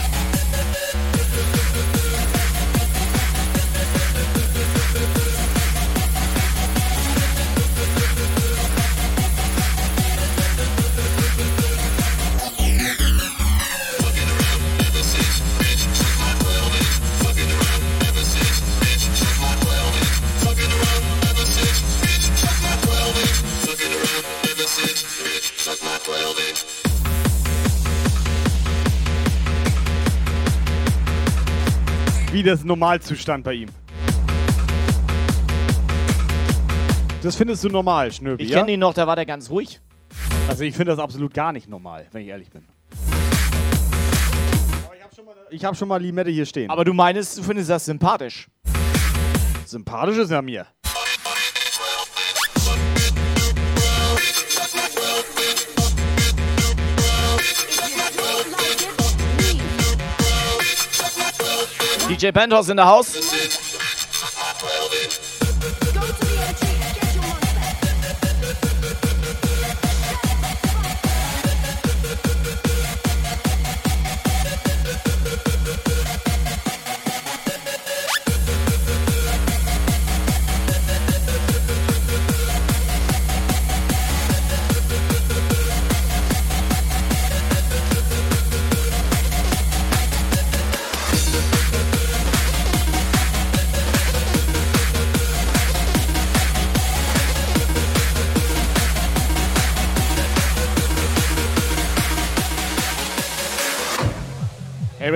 [32.41, 33.68] Wie das Normalzustand bei ihm.
[37.22, 38.61] Das findest du normal, Schnöbi, Ich ja?
[38.61, 39.78] kenne ihn noch, da war der ganz ruhig.
[40.49, 42.64] Also ich finde das absolut gar nicht normal, wenn ich ehrlich bin.
[45.51, 46.70] Ich habe schon mal Limette hier stehen.
[46.70, 48.49] Aber du meinst, du findest das sympathisch.
[49.66, 50.66] Sympathisch ist er mir.
[62.11, 63.12] DJ Penthouse in der Haus.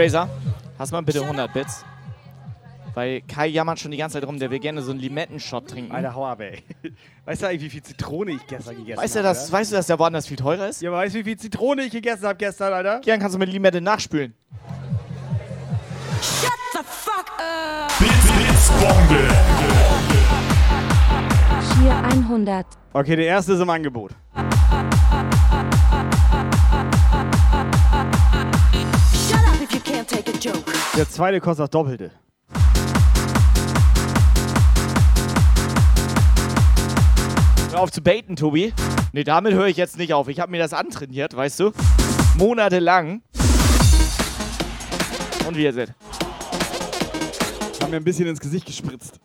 [0.04, 0.28] Razer,
[0.78, 1.82] hast mal bitte 100 Bits?
[2.92, 5.92] Weil Kai jammert schon die ganze Zeit rum, der will gerne so einen Limettenshot trinken.
[5.92, 6.62] Alter, hau ab, ey.
[7.24, 9.28] Weißt du eigentlich, wie viel Zitrone ich gestern gegessen Weißt du, habe?
[9.28, 10.82] dass, weißt du, dass der woanders viel teurer ist?
[10.82, 13.00] Ja, weißt du, wie viel Zitrone ich gegessen habe gestern, Alter?
[13.00, 14.34] Gern kannst du mit Limette nachspülen.
[16.20, 17.90] Shut the fuck up!
[17.98, 19.28] Blitzbombe.
[21.80, 22.66] Hier 100.
[22.92, 24.12] Okay, der erste ist im Angebot.
[30.96, 32.12] Der zweite kostet das Doppelte.
[37.72, 38.72] Hör auf zu baiten, Tobi.
[39.12, 40.28] Nee, damit höre ich jetzt nicht auf.
[40.28, 41.72] Ich habe mir das antrainiert, weißt du?
[42.36, 43.22] Monatelang.
[45.48, 45.92] Und wie ihr seht.
[47.82, 49.18] Haben mir ein bisschen ins Gesicht gespritzt.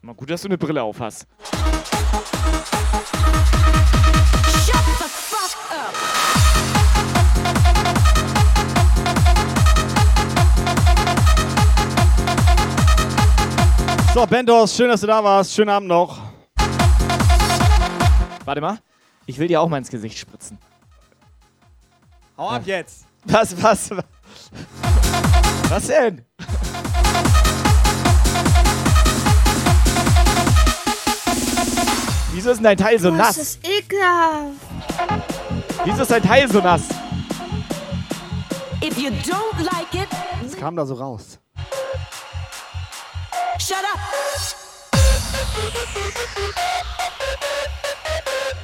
[0.00, 1.26] Mal gut, dass du eine Brille auf hast.
[14.14, 15.52] So, Bentos, schön, dass du da warst.
[15.54, 16.18] Schönen Abend noch.
[18.44, 18.78] Warte mal.
[19.26, 20.56] Ich will dir auch mal ins Gesicht spritzen.
[22.38, 23.06] Hau ab jetzt.
[23.24, 23.90] Was, was?
[25.68, 26.24] Was denn?
[32.32, 33.36] Wieso ist denn dein Teil so Das nass?
[33.38, 34.52] ist ekelhaft.
[35.84, 36.82] Wieso ist dein Teil so nass?
[38.82, 40.08] If you don't like it,
[40.44, 41.38] Es kam da so raus.
[43.64, 43.98] Shut up!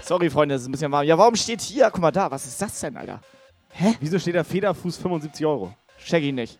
[0.02, 1.06] Sorry, Freunde, es ist ein bisschen warm.
[1.06, 1.90] Ja, warum steht hier?
[1.90, 3.20] Guck mal da, was ist das denn, Alter?
[3.70, 3.96] Hä?
[4.00, 5.74] Wieso steht da Federfuß 75 Euro?
[6.04, 6.58] Check ihn nicht.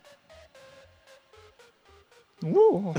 [2.43, 2.93] Uh.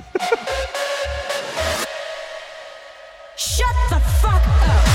[3.37, 4.93] Shut the fuck up!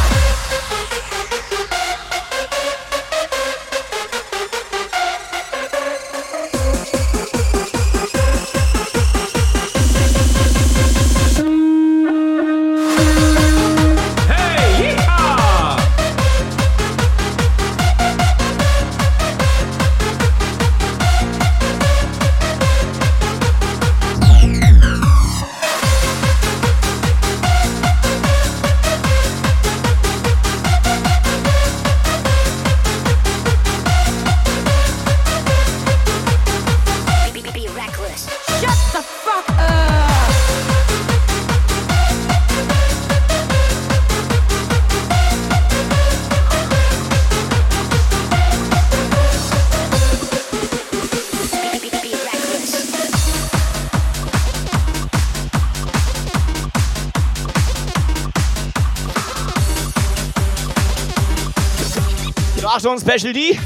[62.88, 63.60] Achtung, Special D.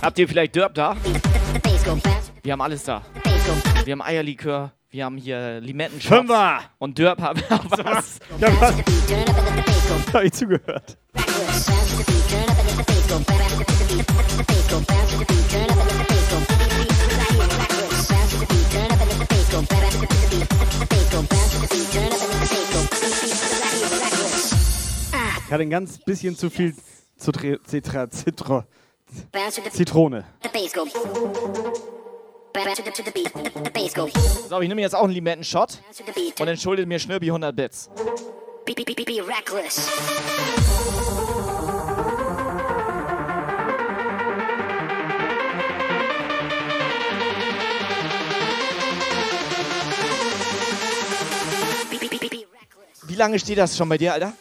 [0.00, 0.96] Habt ihr vielleicht Dörp da?
[2.44, 3.02] Wir haben alles da.
[3.84, 6.20] Wir haben Eierlikör, wir haben hier Limettenschatz.
[6.20, 6.60] Fünfer!
[6.78, 8.18] Und Dörp haben wir was.
[8.40, 8.74] Ja, was?
[10.14, 10.96] Hab ich zugehört.
[25.44, 26.74] Ich hatte ein ganz bisschen zu viel
[27.18, 28.64] Zitra, Zitro,
[29.70, 30.24] Zitrone.
[34.48, 35.78] So, ich nehme jetzt auch einen Limettenshot
[36.40, 37.90] und dann schuldet mir Schnürbi 100 Bits.
[38.66, 39.88] Reckless.
[53.06, 54.32] Wie lange steht das schon bei dir, Alter?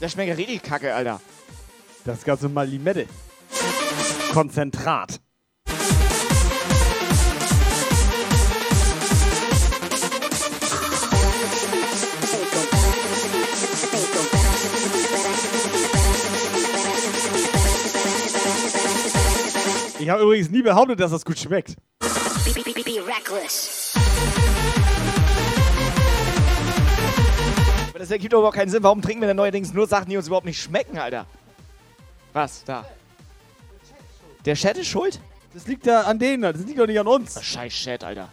[0.00, 1.20] Das schmeckt ja richtig kacke, Alter.
[2.04, 3.06] Das ganze mal Limette.
[4.32, 5.20] Konzentrat.
[20.02, 21.76] Ich habe übrigens nie behauptet, dass das gut schmeckt.
[22.00, 23.94] Be reckless.
[27.90, 28.82] Aber das ergibt doch überhaupt keinen Sinn.
[28.82, 31.24] Warum trinken wir denn neuerdings nur Sachen, die uns überhaupt nicht schmecken, Alter?
[32.32, 32.64] Was?
[32.64, 32.84] Da.
[34.44, 35.20] Der Chat ist schuld?
[35.54, 37.40] Das liegt ja an denen, das liegt doch nicht an uns.
[37.40, 38.28] Scheiß Chat, Alter.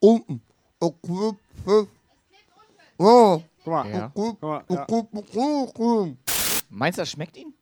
[0.00, 0.42] Unten.
[0.80, 0.86] Ja.
[3.60, 3.90] Guck mal.
[3.90, 4.12] Ja.
[4.14, 4.86] Guck mal ja.
[6.70, 7.54] Meinst du, das schmeckt ihm?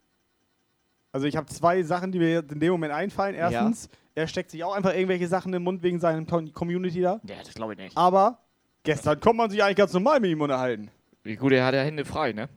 [1.12, 3.34] Also ich habe zwei Sachen, die mir jetzt in dem Moment einfallen.
[3.34, 7.20] Erstens, er steckt sich auch einfach irgendwelche Sachen im Mund wegen seiner Com- Community da.
[7.24, 7.96] Ja, das glaube ich nicht.
[7.96, 8.38] Aber
[8.82, 10.90] gestern konnte man sich eigentlich ganz normal mit ihm unterhalten.
[11.22, 12.48] Wie gut, er hat ja Hände frei, ne?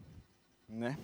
[0.67, 0.97] Ne?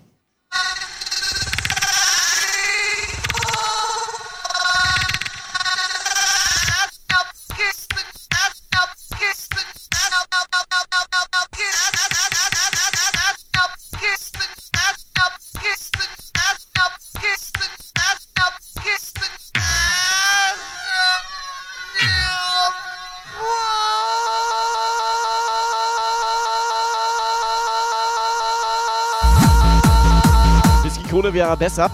[31.34, 31.90] Wäre besser.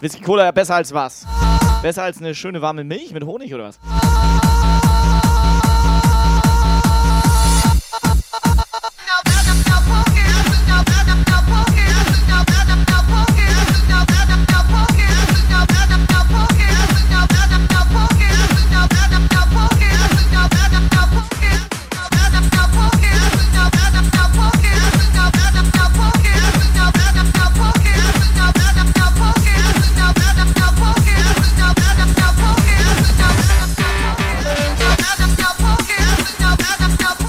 [0.00, 1.24] Whisky Cola besser als was?
[1.80, 3.78] Besser als eine schöne warme Milch mit Honig oder was?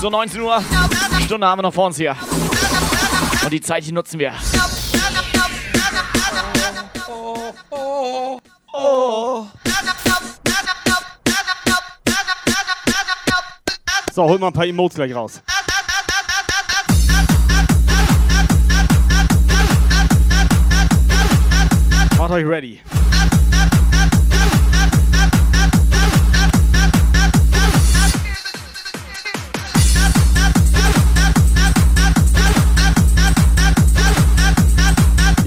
[0.07, 0.63] So 19 Uhr.
[1.25, 2.15] Stunde haben wir noch vor uns hier.
[3.43, 4.31] Und die Zeit, die nutzen wir.
[14.13, 15.41] So, hol mal ein paar Emotes gleich raus.
[22.17, 22.79] Macht euch ready.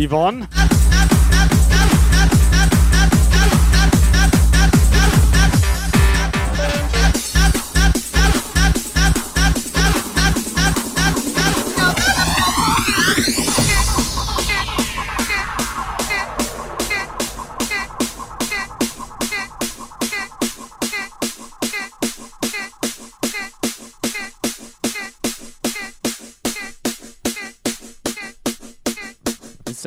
[0.00, 0.48] Yvonne.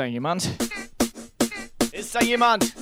[0.03, 0.49] Da jemand?
[1.93, 2.73] Ist da jemand?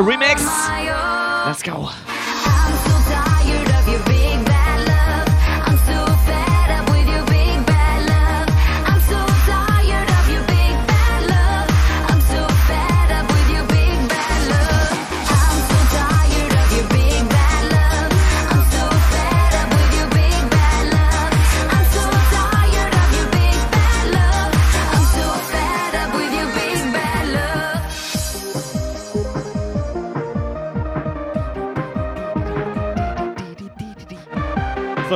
[0.00, 0.73] Remix.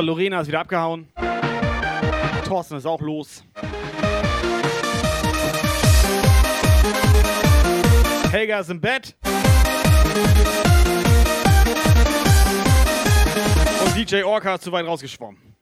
[0.09, 1.07] Lorena ist wieder abgehauen.
[2.43, 3.43] Thorsten ist auch los.
[8.31, 9.15] Helga ist im Bett.
[13.85, 15.55] Und DJ Orca ist zu weit rausgeschwommen.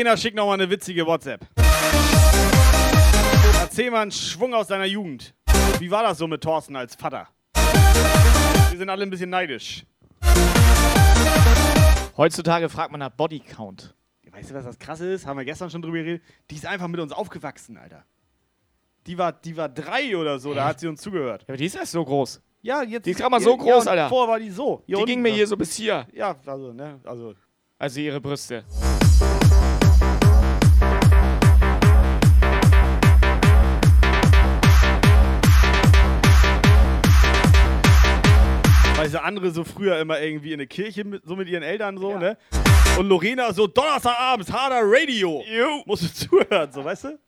[0.00, 1.46] Lorena schickt nochmal eine witzige WhatsApp.
[3.60, 5.34] Erzähl mal einen Schwung aus deiner Jugend.
[5.78, 7.28] Wie war das so mit Thorsten als Vater?
[8.70, 9.84] Wir sind alle ein bisschen neidisch.
[12.16, 13.94] Heutzutage fragt man nach Bodycount.
[14.30, 15.26] Weißt du, was das krasse ist?
[15.26, 16.22] Haben wir gestern schon drüber geredet.
[16.50, 18.06] Die ist einfach mit uns aufgewachsen, Alter.
[19.06, 20.68] Die war, die war drei oder so, da Hä?
[20.70, 21.42] hat sie uns zugehört.
[21.42, 22.40] Ja, aber die ist erst so groß.
[22.62, 23.04] Ja, jetzt.
[23.04, 24.08] Die ist gerade mal so ja, groß, und Alter.
[24.08, 24.82] Vorher war die so.
[24.86, 26.06] Die ging mir hier so bis hier.
[26.14, 27.34] Ja, also, ne, also.
[27.78, 28.64] Also ihre Brüste.
[39.00, 41.96] Weil sie andere so früher immer irgendwie in der Kirche mit, so mit ihren Eltern
[41.96, 42.36] so, ne?
[42.98, 45.42] Und Lorena so Donnerstagabends, harder Radio.
[45.86, 47.18] Musst du zuhören, so, weißt du?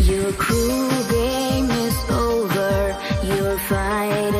[0.00, 2.96] Your cruel game is over.
[3.22, 4.39] You're fighting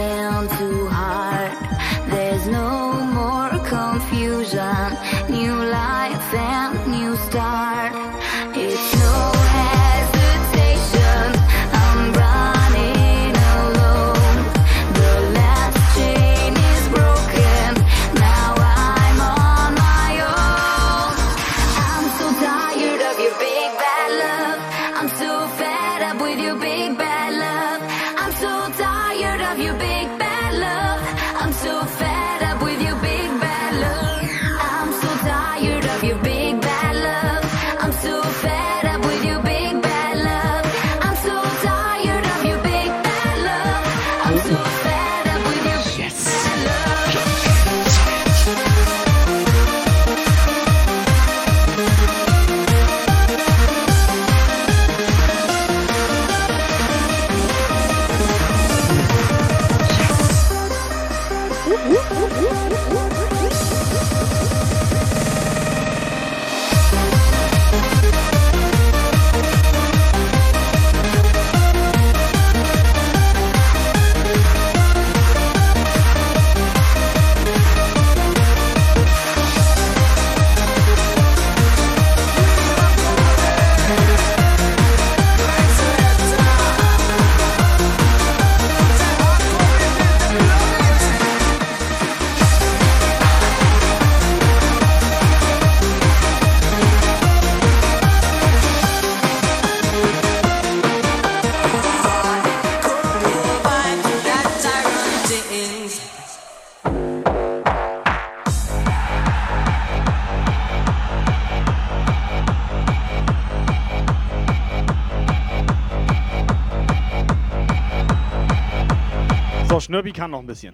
[119.90, 120.72] Schnürbi kann noch ein bisschen.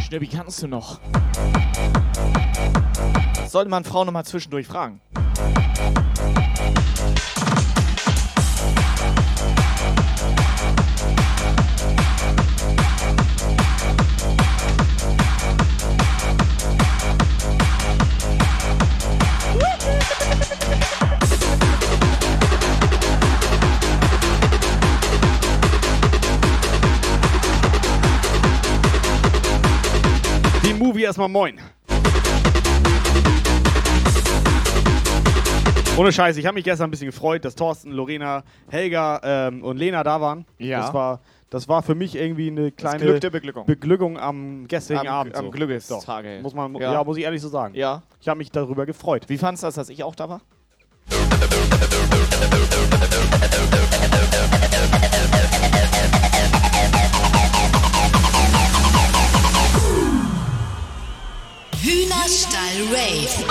[0.00, 0.98] Schnürbi, kannst du noch?
[3.34, 5.02] Das sollte man Frau noch mal zwischendurch fragen.
[31.20, 31.60] Erstmal moin.
[35.98, 39.76] Ohne Scheiß, ich habe mich gestern ein bisschen gefreut, dass Thorsten, Lorena, Helga ähm, und
[39.76, 40.46] Lena da waren.
[40.58, 40.80] Ja.
[40.80, 41.20] Das war,
[41.50, 43.66] das war für mich irgendwie eine kleine Beglückung.
[43.66, 45.36] Beglückung am gestrigen Am- Abend.
[45.36, 45.50] am so.
[45.50, 46.36] Glückstage.
[46.38, 46.42] Doch.
[46.42, 46.92] Muss man, Ja.
[46.94, 47.04] ja.
[47.04, 47.74] muss ich ehrlich so sagen.
[47.74, 48.02] Ja.
[48.20, 49.24] Ich habe mich darüber gefreut.
[49.28, 50.40] Wie fandest du das, dass ich auch da war?
[61.82, 63.44] Hühnerstall Rave.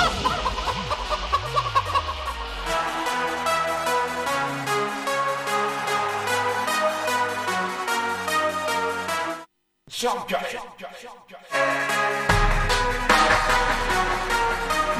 [10.27, 10.59] Guy.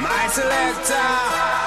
[0.02, 1.59] My selector.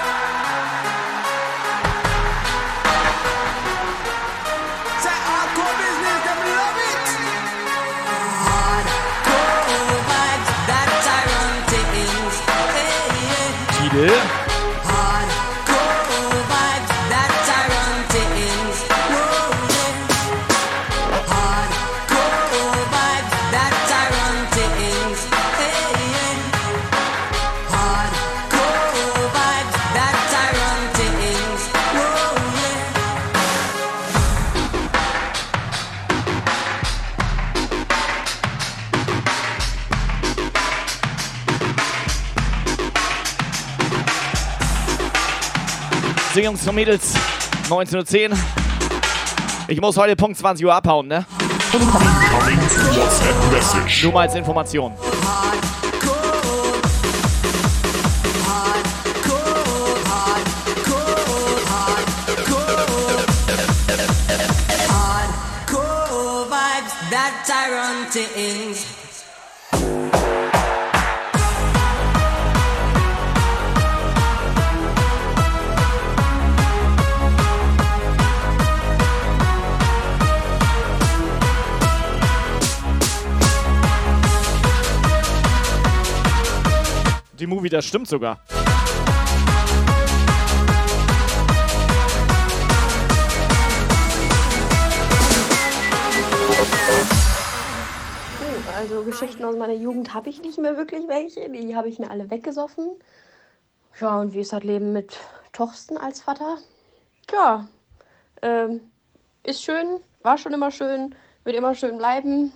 [46.35, 47.13] So, Jungs und Mädels,
[47.69, 48.39] 19.10 Uhr.
[49.69, 51.27] Ich muss heute Punkt 20 Uhr abhauen, ne?
[54.03, 54.95] Nur mal als Information.
[64.89, 68.07] Hardcore vibes that I run
[87.73, 88.39] das stimmt sogar.
[98.77, 101.49] Also Geschichten aus meiner Jugend habe ich nicht mehr wirklich welche.
[101.49, 102.91] Die habe ich mir alle weggesoffen.
[104.01, 105.17] Ja, und wie ist das Leben mit
[105.53, 106.59] Torsten als Vater?
[107.29, 107.69] Tja,
[108.43, 108.81] ähm,
[109.45, 112.53] ist schön, war schon immer schön, wird immer schön bleiben.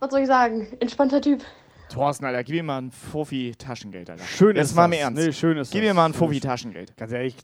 [0.00, 0.76] Was soll ich sagen?
[0.80, 1.44] Entspannter Typ.
[1.88, 4.24] Thorsten, Alter, gib mir mal ein Fofi Taschengeld, Alter.
[4.24, 4.96] Schön Jetzt ist mal das.
[4.96, 5.22] im Ernst.
[5.26, 5.88] Nee, schön ist Gib das.
[5.88, 6.96] mir mal ein Fofi Schön ist- Taschengeld.
[6.96, 7.36] Ganz ehrlich,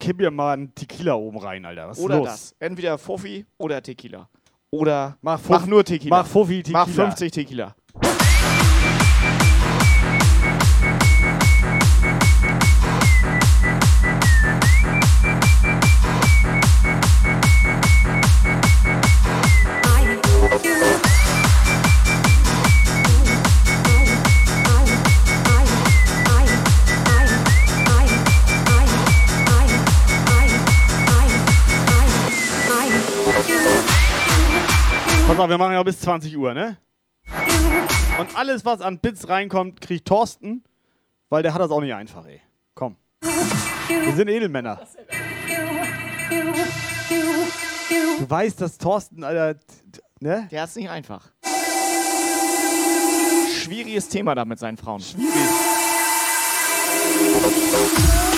[0.00, 1.88] kipp mir mal einen Tequila oben rein, Alter.
[1.88, 2.26] Was Oder los?
[2.28, 2.56] das.
[2.58, 4.28] Entweder Fofi oder Tequila.
[4.70, 6.16] Oder Mach, mach Fofi- nur Tequila.
[6.18, 6.78] Mach Fofi Tequila.
[6.80, 7.76] Mach 50 Tequila.
[35.26, 36.76] Pass auf, wir machen ja bis 20 Uhr, ne?
[38.18, 40.62] Und alles, was an Bits reinkommt, kriegt Thorsten,
[41.30, 42.42] weil der hat das auch nicht einfach, ey.
[42.74, 42.96] Komm.
[43.20, 44.80] Wir sind Edelmänner.
[48.18, 49.58] Du weißt, dass Thorsten, Alter,
[50.20, 50.46] ne?
[50.50, 51.32] Der hat's nicht einfach.
[53.62, 55.02] Schwieriges Thema da mit seinen Frauen.
[57.96, 58.33] I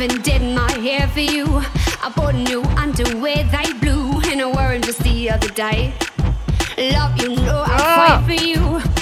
[0.00, 1.44] even did my hair for you.
[2.04, 5.92] I bought new underwear, they blue, and I wore 'em just the other day.
[6.78, 7.96] Love, you know I ah!
[7.98, 8.60] fight for you.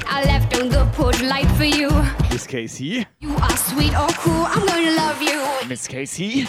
[0.09, 1.90] I left on the porch light for you.
[2.31, 3.06] Miss Casey.
[3.20, 5.39] You are sweet or cool, I'm gonna love you.
[5.68, 6.47] Miss Casey.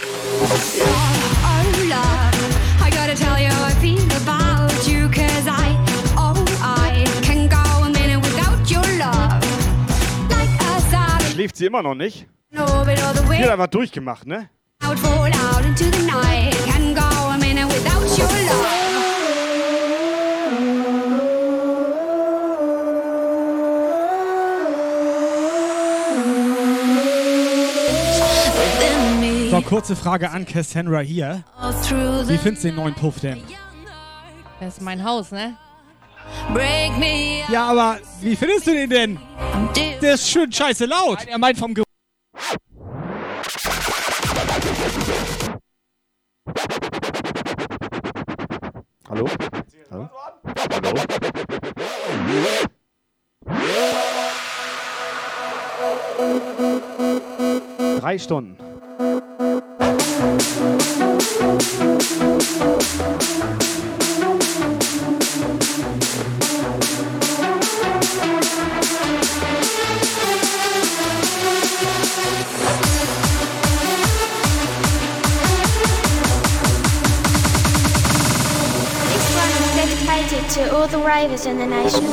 [1.52, 1.64] Oh,
[1.96, 5.68] love, I gotta tell you I feel about you, cause I,
[6.16, 9.44] oh, I can go a minute without your love.
[10.30, 12.28] Like a solid Schläft sie immer noch nicht?
[12.56, 13.38] Orbit all the Die way.
[13.44, 14.50] hat einfach durchgemacht, ne?
[29.50, 31.44] So, kurze Frage an Cassandra hier.
[32.28, 33.42] Wie findest du den neuen Puff denn?
[34.60, 35.56] Das ist mein Haus, ne?
[36.54, 39.20] break me Ja, aber wie findest du den denn?
[40.02, 41.26] Der ist schön scheiße laut.
[41.26, 41.84] Er meint vom Ge
[49.10, 49.26] Hallo?
[49.90, 50.10] Hallo?
[50.46, 51.08] Hallo?
[58.00, 58.58] Drei Stunden.
[80.48, 82.04] Dedicated to all the ravers in the nation.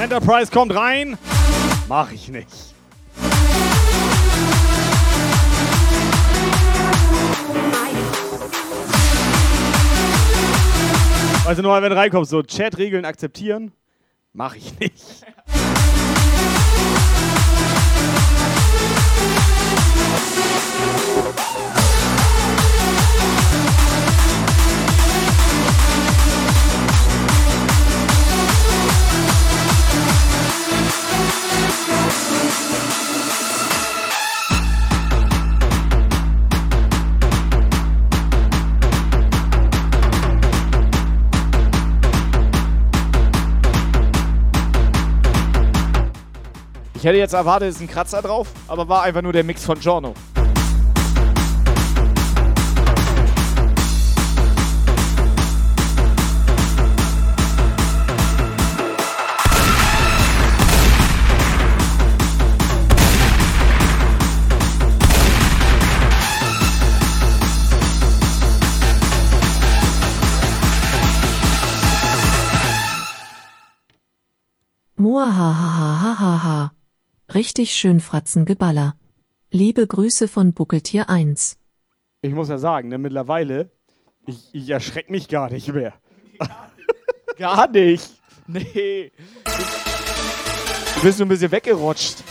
[0.00, 1.18] Enterprise kommt rein.
[1.88, 2.48] Mach ich nicht.
[7.72, 8.25] Weißt
[11.54, 13.70] du nur, wenn du reinkommst, so Chat-Regeln akzeptieren,
[14.32, 15.24] mach ich nicht.
[46.96, 49.66] Ich hätte jetzt erwartet, es ist ein Kratzer drauf, aber war einfach nur der Mix
[49.66, 50.14] von Giorno.
[74.96, 76.75] Muahahahahaha.
[77.34, 78.94] Richtig schön Fratzengeballer.
[79.50, 81.58] Liebe Grüße von Buckeltier 1.
[82.22, 83.72] Ich muss ja sagen, ne, mittlerweile,
[84.26, 85.94] ich, ich erschreck mich gar nicht mehr.
[87.38, 88.10] Gar nicht.
[88.46, 89.12] Nee.
[90.94, 92.22] Du bist nur ein bisschen weggerutscht.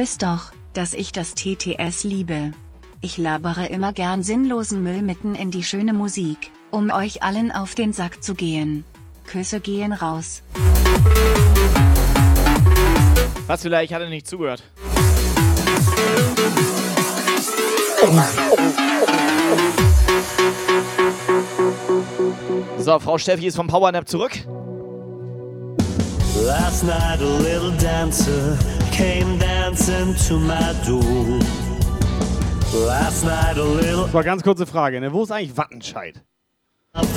[0.00, 2.52] Wisst doch, dass ich das TTS liebe.
[3.02, 7.74] Ich labere immer gern sinnlosen Müll mitten in die schöne Musik, um euch allen auf
[7.74, 8.84] den Sack zu gehen.
[9.26, 10.42] Küsse gehen raus.
[13.46, 14.62] Was vielleicht, ich hatte nicht zugehört.
[22.78, 24.32] So, Frau Steffi ist vom Powernap zurück.
[26.46, 28.56] Last night a little dancer
[28.90, 31.38] came dancing to my door.
[32.86, 35.12] Last night a little Das war ganz kurze Frage, ne?
[35.12, 36.22] Wo ist eigentlich Wattenscheid?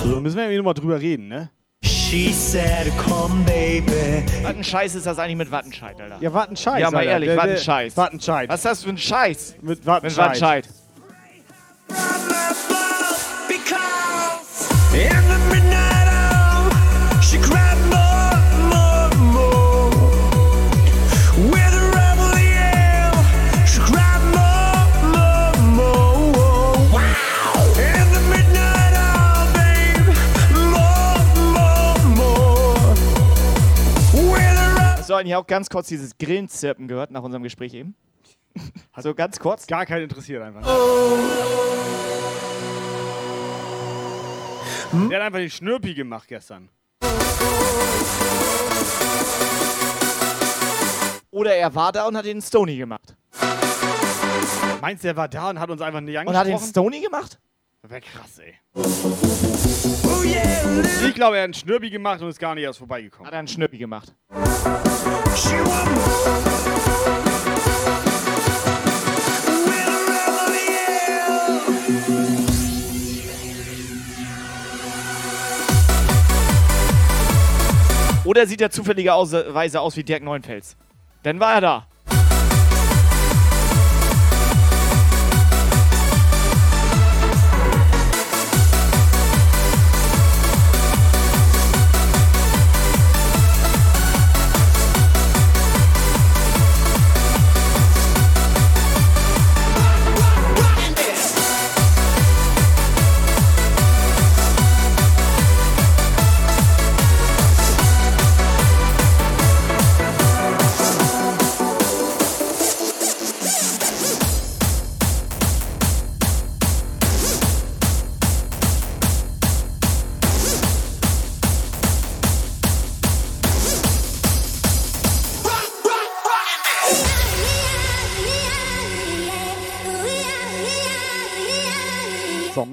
[0.04, 1.50] So, müssen wir irgendwie nochmal drüber reden, ne?
[1.84, 4.24] She said, come baby.
[4.44, 6.18] Was ein Scheiß ist das eigentlich mit Wattenscheid, Alter?
[6.22, 6.80] Ja, Wattenscheid.
[6.82, 7.12] Ja, mal Alter.
[7.12, 7.98] ehrlich, Der- der- Wattenscheid.
[7.98, 8.50] Wattenscheid.
[8.50, 9.56] Was ist das für ein Scheiß?
[9.62, 10.28] Mit Mit Wattenscheid.
[10.28, 10.68] Wattenscheid.
[14.94, 15.93] In the midnight
[35.24, 37.96] du eigentlich auch ganz kurz dieses Grillenzirpen gehört nach unserem Gespräch eben?
[38.92, 39.66] Also ganz kurz?
[39.68, 40.62] Gar keinen interessiert einfach.
[45.10, 46.70] Der hat einfach den Schnürpi gemacht gestern.
[51.32, 53.16] Oder er war da und hat den Stony gemacht.
[54.82, 56.54] Meinst du, er war da und hat uns einfach nicht Und angesprochen?
[56.54, 57.40] hat den Stony gemacht?
[57.82, 58.54] Wäre krass, ey.
[60.26, 63.28] Ich glaube, er hat einen Schnürbi gemacht und ist gar nicht erst vorbeigekommen.
[63.28, 64.14] Hat er einen Schnürpi gemacht.
[78.26, 80.78] Oder sieht er zufälligerweise aus wie Dirk Neuenfels?
[81.24, 81.88] Dann war er da.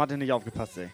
[0.00, 0.88] Mathe nicht aufgepasst, ey.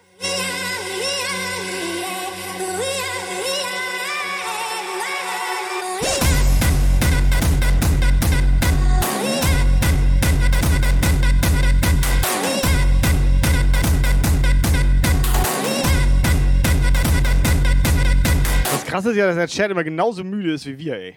[18.72, 21.16] Das krasse ist ja, dass der Chat immer genauso müde ist wie wir, ey.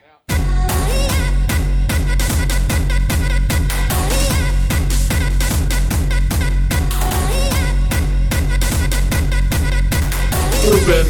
[10.70, 11.08] Oben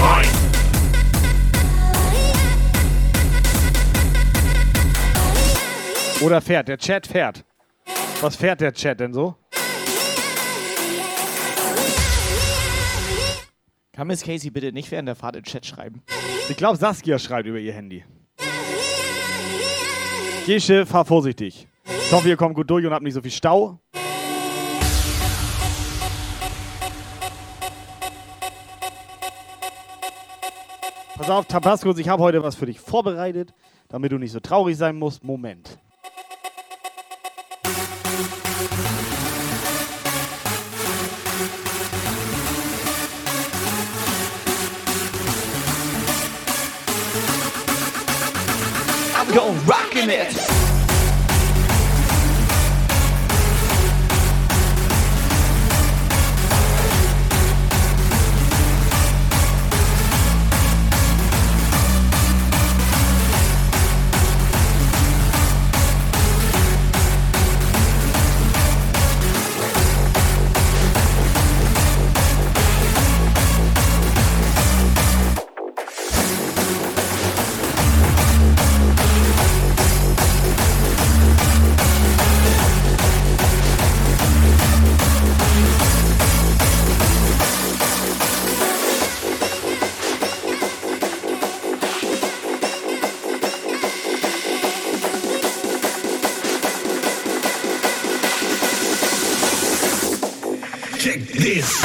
[0.00, 0.28] rein.
[6.20, 6.68] Oder fährt.
[6.68, 7.44] Der Chat fährt.
[8.20, 9.34] Was fährt der Chat denn so?
[13.92, 16.02] Kann Miss Casey bitte nicht während der Fahrt in Chat schreiben?
[16.48, 18.04] Ich glaube, Saskia schreibt über ihr Handy.
[20.46, 21.66] Gesche, fahr vorsichtig.
[21.84, 23.80] Ich hoffe, ihr kommt gut durch und habt nicht so viel Stau.
[31.20, 33.52] Pass auf, Tabascos, ich habe heute was für dich vorbereitet,
[33.88, 35.22] damit du nicht so traurig sein musst.
[35.22, 35.78] Moment.
[49.14, 50.59] I'm gon' rockin' it.
[101.40, 101.80] This.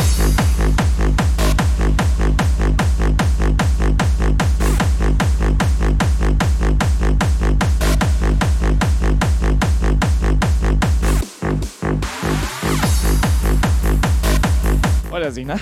[15.09, 15.57] Freut er sich, ne?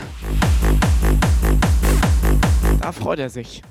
[2.82, 3.62] Da freut er sich.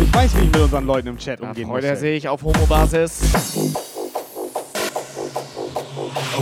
[0.00, 1.90] Ich weiß, wie ich mit unseren Leuten im Chat Da umgehen freut muss.
[1.90, 3.20] er sich auf Homo-Basis.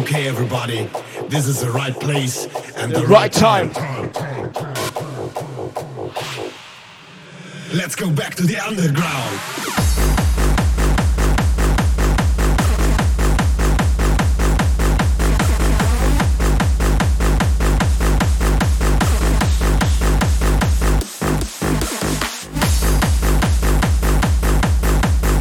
[0.01, 0.89] Okay, everybody,
[1.29, 2.47] this is the right place
[2.77, 3.71] and The the, right time.
[7.75, 9.37] Let's go back to the underground.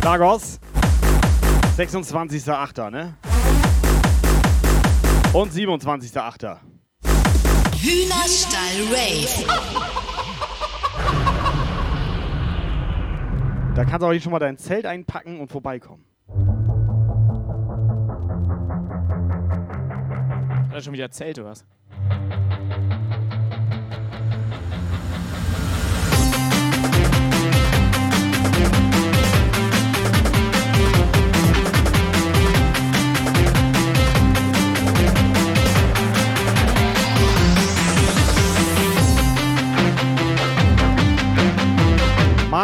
[0.03, 0.60] Lagos.
[1.77, 3.29] 26.08., ne?
[5.32, 6.58] Und 27.08.
[7.78, 9.46] Hühnerstall Rave.
[13.76, 16.04] Da kannst du auch hier schon mal dein Zelt einpacken und vorbeikommen.
[20.68, 21.64] Hat er schon wieder Zelt oder was?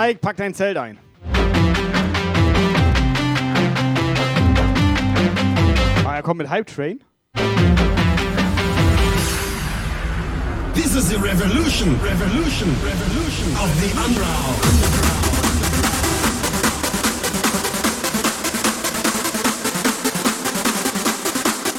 [0.06, 1.00] Mike, pack dein Zelt ein.
[6.06, 7.04] Ah, er kommt mit Hype Train.
[10.76, 14.62] This is the revolution, revolution, revolution of the underground.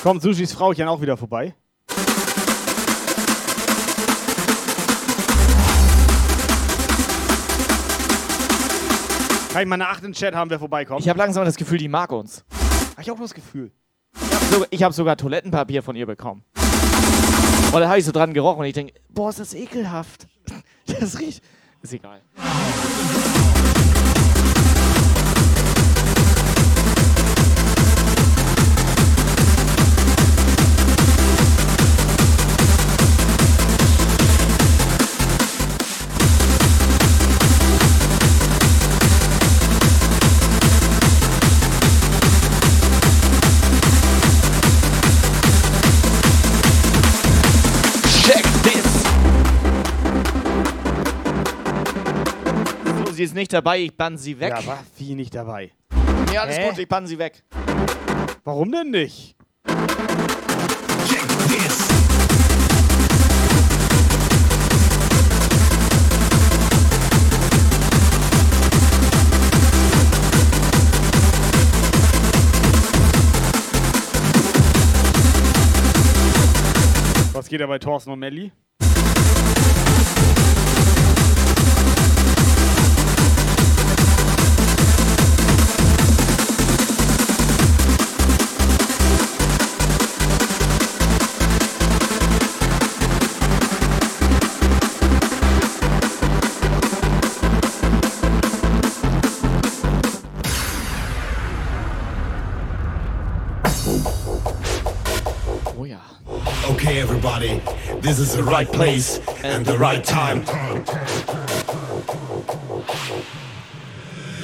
[0.03, 1.55] Kommt Sushis Frauchen auch wieder vorbei.
[9.57, 11.01] Kann ich mal eine 8 in Chat haben, wer vorbeikommt?
[11.01, 12.45] Ich habe langsam das Gefühl, die mag uns.
[12.95, 13.73] Hab ich auch das Gefühl.
[14.15, 16.45] Ich habe sogar, ich hab sogar Toilettenpapier von ihr bekommen.
[17.73, 20.27] Und da habe ich so dran gerochen und ich denke, boah, ist das ekelhaft.
[21.01, 21.43] Das riecht.
[21.81, 22.21] Ist egal.
[53.21, 54.51] Ist nicht dabei, ich bann sie weg.
[54.51, 55.71] Ja, war wie nicht dabei.
[56.33, 56.69] Ja, alles Hä?
[56.69, 57.45] gut, ich bann sie weg.
[58.45, 59.37] Warum denn nicht?
[77.33, 78.51] Was geht da bei Thorsten und Melli?
[106.97, 107.61] Everybody,
[108.01, 110.47] this is the right place and the right time.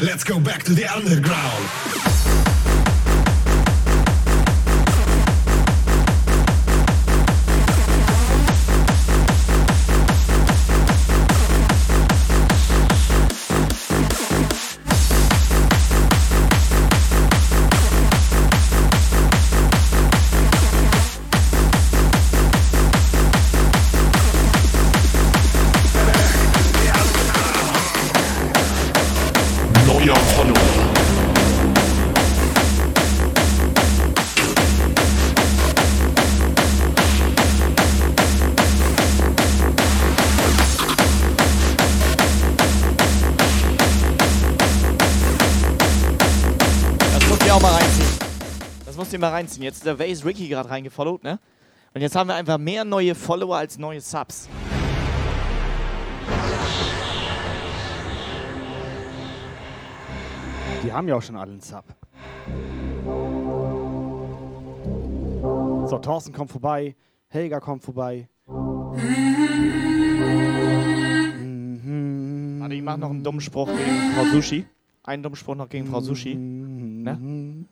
[0.02, 1.91] Let's go back to the underground.
[49.22, 49.62] Mal reinziehen.
[49.62, 51.40] Jetzt ist der Vase Ricky gerade reingefollowt, ne?
[51.94, 54.48] Und jetzt haben wir einfach mehr neue Follower als neue Subs.
[60.82, 61.84] Die haben ja auch schon alle einen Sub.
[65.88, 66.96] So, Thorsten kommt vorbei.
[67.28, 68.28] Helga kommt vorbei.
[72.58, 74.64] Warte, ich mach noch einen dummen Spruch gegen Frau Sushi.
[75.04, 76.34] Einen dummen Spruch noch gegen Frau Sushi.
[76.34, 77.18] Ne?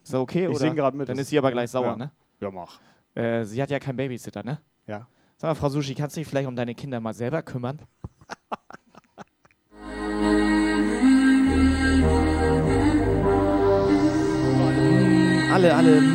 [0.03, 0.59] Ist das okay, Ich oder?
[0.59, 1.09] sing grad mit.
[1.09, 1.97] Dann ist sie aber gleich sauer, ja.
[1.97, 2.11] ne?
[2.41, 2.81] Ja, mach.
[3.15, 4.61] Äh, sie hat ja keinen Babysitter, ne?
[4.87, 5.07] Ja.
[5.37, 7.81] Sag mal, Frau Sushi, kannst du dich vielleicht um deine Kinder mal selber kümmern?
[15.53, 16.01] alle, alle.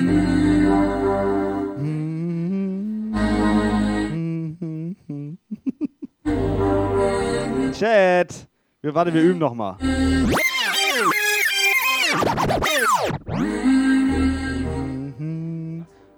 [7.73, 8.47] Chat.
[8.81, 9.53] Wir, warte, wir üben noch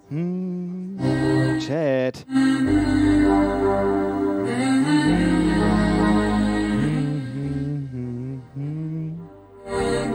[0.10, 1.60] mal.
[1.60, 2.26] Chat.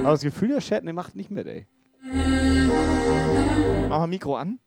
[0.02, 1.66] Aber das Gefühl, der Chat ne, macht nicht mit, ey.
[3.89, 4.59] Mach mal Mikro an.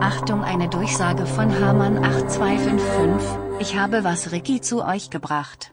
[0.00, 3.38] Achtung, eine Durchsage von Hamann 8255.
[3.60, 5.72] Ich habe was Ricky zu euch gebracht.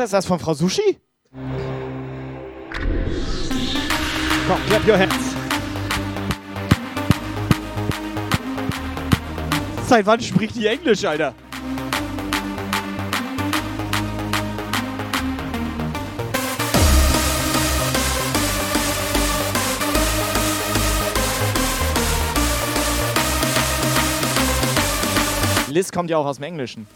[0.00, 0.98] Das das von Frau Sushi?
[4.48, 5.14] Komm, clap your hands.
[9.86, 11.34] Seit wann spricht die Englisch, Alter?
[25.68, 26.86] Liz kommt ja auch aus dem Englischen.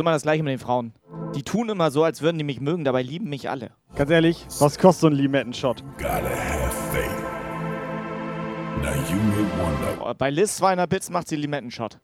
[0.00, 0.92] Immer das gleiche mit den Frauen.
[1.34, 3.70] Die tun immer so, als würden die mich mögen, dabei lieben mich alle.
[3.94, 5.84] Ganz ehrlich, was kostet so ein Limettenshot?
[10.00, 11.98] Oh, Bei Liz 200 Bits macht sie Limettenshot.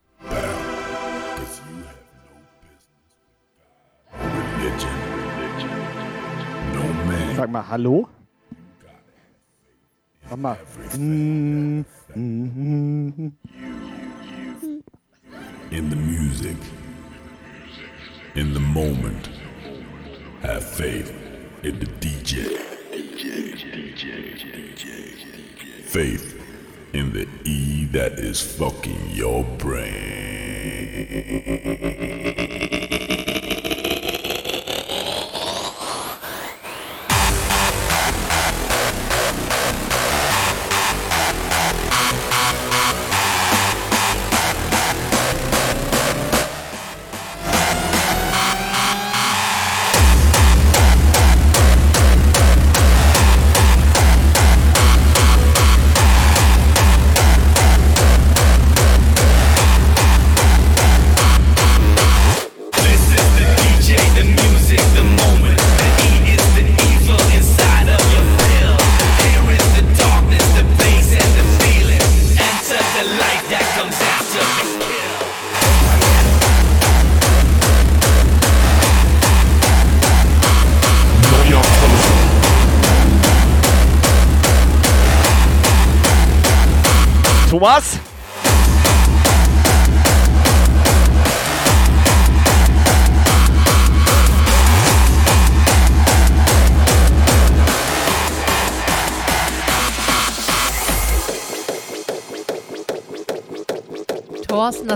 [7.36, 8.08] Sag mal, hallo?
[10.28, 10.56] Sag mal.
[10.96, 12.22] Mm, mm,
[13.16, 13.32] mm,
[15.70, 16.56] in the music,
[18.36, 19.30] in the moment.
[20.42, 21.10] Have faith
[21.62, 22.58] in the DJ.
[25.84, 26.38] Faith
[26.92, 30.16] in the E that is fucking your brain.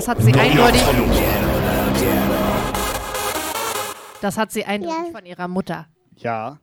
[0.01, 0.83] Das hat sie eindeutig.
[4.23, 5.89] Das hat sie eindeutig von ihrer Mutter.
[6.17, 6.59] Ja.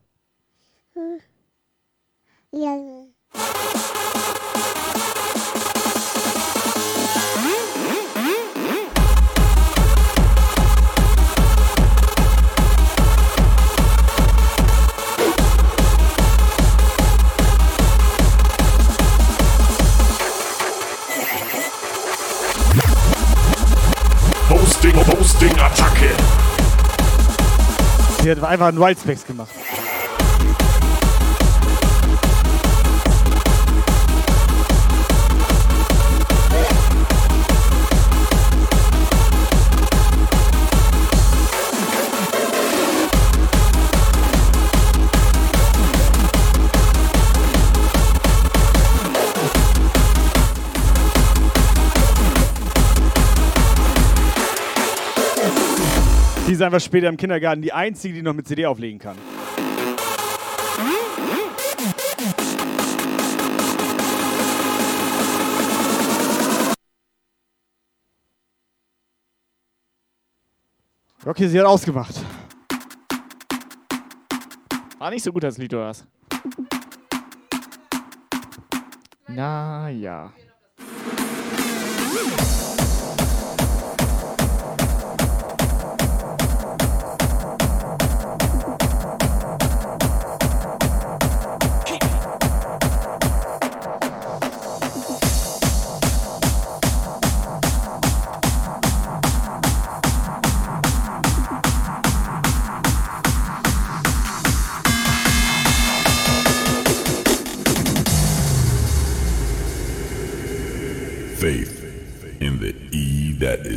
[2.50, 2.74] Ja.
[28.28, 29.48] Sie hat einfach einen Wildspecs gemacht.
[56.48, 59.18] Die ist einfach später im Kindergarten die einzige, die noch mit CD auflegen kann.
[71.22, 72.14] Okay, sie hat ausgemacht.
[74.96, 76.06] War nicht so gut das Lied, oder was?
[79.26, 79.90] Na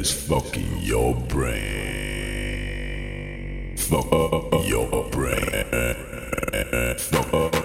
[0.01, 1.77] is fucking your brain.
[3.77, 5.95] fuck your brain.
[6.97, 7.60] Fuck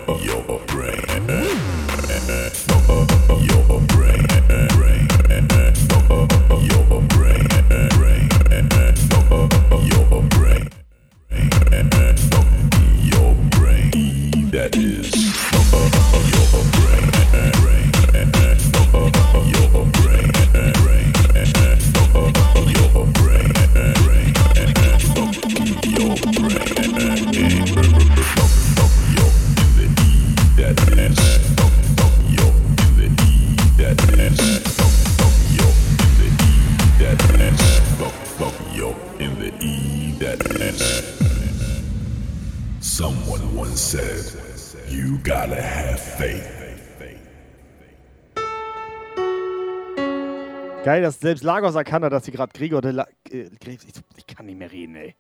[51.07, 53.79] dass selbst Lagos erkannt hat, dass sie gerade Gregor de La äh, ich,
[54.17, 55.15] ich kann nicht mehr reden, ey.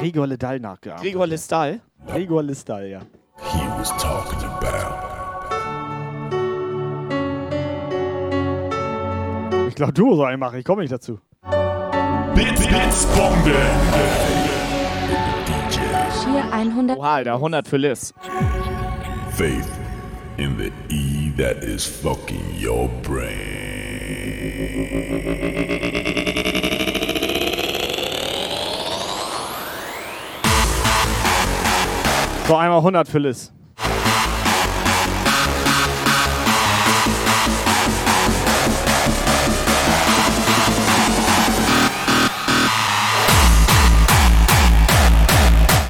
[0.00, 1.02] Gregor Ledal nachgeahmt.
[1.02, 1.80] Gregor Listal?
[2.06, 3.00] Gregor Listal, ja.
[3.38, 4.96] He was talking about.
[9.68, 11.20] Ich glaube, du musst einen machen, ich komme nicht dazu.
[12.34, 13.54] Blitzbombe.
[16.24, 16.98] Hier 100.
[16.98, 18.14] Oha, Alter, 100 für Liz.
[19.32, 19.68] Faith
[20.38, 23.65] in the E that is fucking your brain.
[32.46, 33.52] So, einmal 100 für Liz.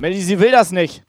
[0.01, 1.03] Melly, sie will das nicht.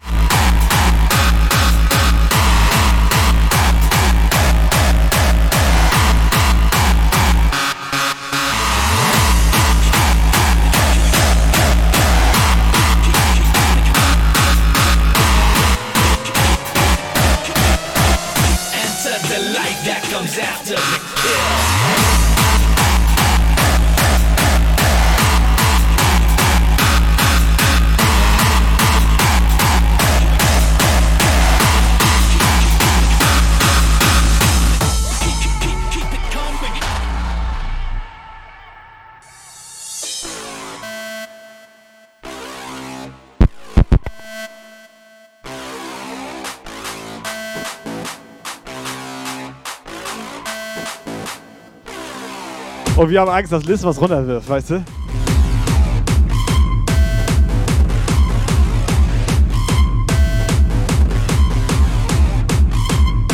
[52.98, 54.84] Und wir haben Angst, dass Liz was runterwirft, weißt du?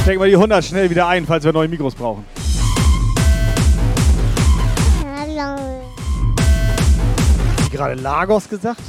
[0.02, 2.26] Stecken wir die 100 schnell wieder ein, falls wir neue Mikros brauchen.
[5.06, 5.56] Hallo.
[7.58, 8.82] Hast du gerade Lagos gesagt?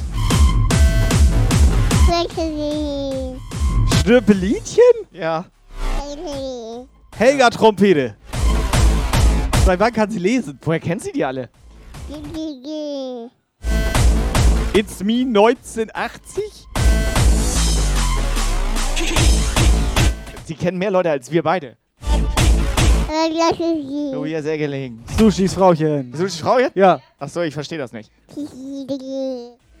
[4.03, 4.83] Schnirpelinchen?
[5.13, 5.45] Ja.
[7.15, 8.17] Helga Trompete.
[9.65, 10.59] Seit wann kann sie lesen?
[10.61, 11.49] Woher kennt sie die alle?
[14.73, 16.43] It's me 1980?
[20.45, 21.77] Sie kennen mehr Leute als wir beide.
[24.13, 25.03] Oh, ja, sehr gelegen.
[25.17, 26.13] Sushis Frauchen.
[26.13, 26.69] Sushis Frauchen?
[26.75, 27.01] Ja.
[27.17, 28.11] Achso, ich verstehe das nicht.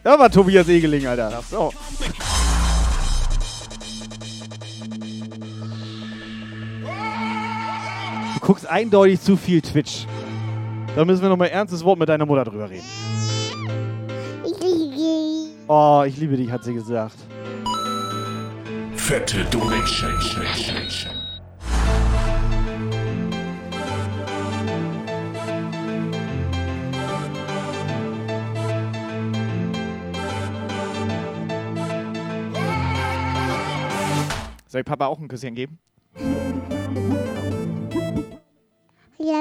[0.03, 1.31] Da war Tobias Egeling, Alter.
[1.37, 1.71] Ach so.
[8.45, 10.05] Guckst eindeutig zu viel Twitch.
[10.95, 12.85] Da müssen wir nochmal ernstes Wort mit deiner Mutter drüber reden.
[15.67, 17.15] Oh, ich liebe dich, hat sie gesagt.
[18.95, 20.11] Fette Donation.
[34.67, 35.79] Soll ich Papa auch ein Küsschen geben?
[39.25, 39.33] Keep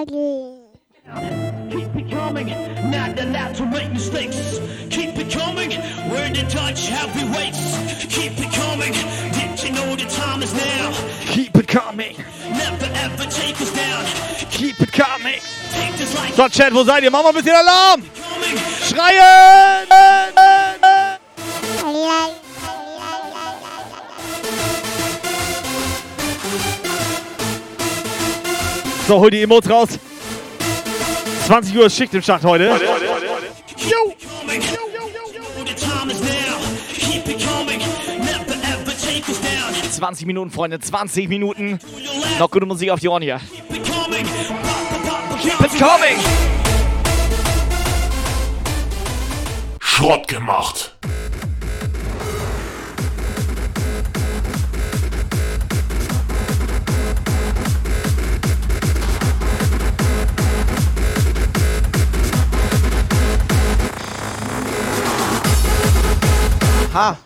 [1.95, 2.47] it coming,
[2.91, 4.59] not allowed to make mistakes.
[4.89, 5.73] Keep it coming,
[6.11, 8.07] we're the Dutch heavyweights.
[8.09, 10.91] Keep it coming, did you know the time is now?
[11.27, 12.17] Keep it coming.
[12.49, 14.07] Never ever take us down.
[14.51, 15.41] Keep it coming.
[15.73, 17.11] Take this like So, Chat, wo seid ihr?
[17.11, 18.03] Mach mal ein bisschen Alarm!
[18.89, 19.85] Schreien!
[29.07, 29.89] So, hol die Emotes raus.
[31.47, 32.81] 20 Uhr ist Schicht im Schacht heute.
[39.25, 39.75] take us down.
[39.93, 41.79] 20 Minuten, Freunde, 20 Minuten.
[42.39, 43.41] Noch gute Musik auf die Ohren hier.
[45.41, 46.19] Keep it coming!
[49.81, 50.94] Schrott gemacht.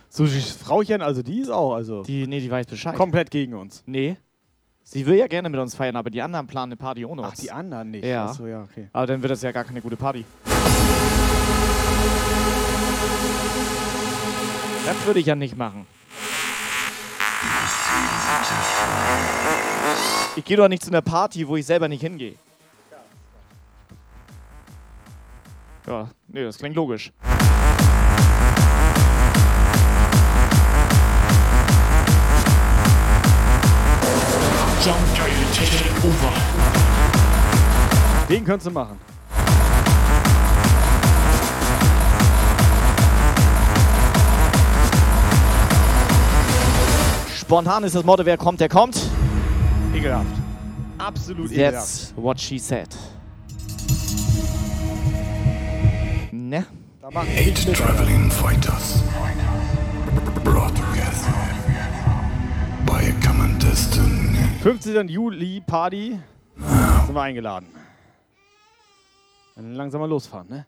[0.09, 2.03] Sushis Frauchen, also die ist auch, also.
[2.03, 2.95] Die, nee, die weiß Bescheid.
[2.95, 3.82] Komplett gegen uns.
[3.85, 4.16] Nee.
[4.82, 7.32] Sie will ja gerne mit uns feiern, aber die anderen planen eine Party ohne uns.
[7.35, 8.07] Ach, die anderen nicht.
[8.07, 8.28] Ja.
[8.31, 8.89] Ach so, ja, okay.
[8.95, 10.24] Aber dann wird das ja gar keine gute Party.
[14.86, 15.86] Das würde ich ja nicht machen.
[20.36, 22.36] Ich gehe doch nicht zu einer Party, wo ich selber nicht hingehe.
[25.86, 27.12] Ja, nee, das klingt logisch.
[34.84, 36.32] Jump Geil Take Over.
[38.28, 38.98] Den könntest du machen.
[47.34, 49.00] Spontan ist das Motto, wer kommt, der kommt.
[49.94, 50.26] Ekelhaft.
[50.98, 51.74] Absolut ekelhaft.
[51.74, 52.88] That's what she said.
[56.30, 56.64] Ne?
[57.36, 59.02] Eight traveling fighters
[60.44, 61.32] brought together
[62.86, 64.18] by a common destiny.
[64.62, 65.09] 15.
[65.09, 66.18] Juli Party.
[67.06, 67.68] Sind wir eingeladen.
[69.55, 70.66] Dann langsam mal losfahren, ne?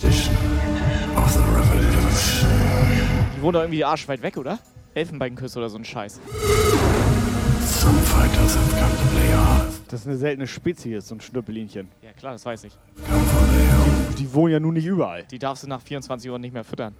[0.00, 0.06] Die
[3.42, 4.60] wohnt doch irgendwie arschweit weg, oder?
[4.94, 6.20] Elfenbeinküsse oder so ein Scheiß.
[7.64, 9.72] Some fighters have come to play hard.
[9.88, 11.88] Das ist eine seltene Spezies, so ein Schnüppelinchen.
[12.02, 12.78] Ja, klar, das weiß ich.
[12.96, 15.24] Die, die wohnen ja nun nicht überall.
[15.24, 16.94] Die darfst du nach 24 Uhr nicht mehr füttern.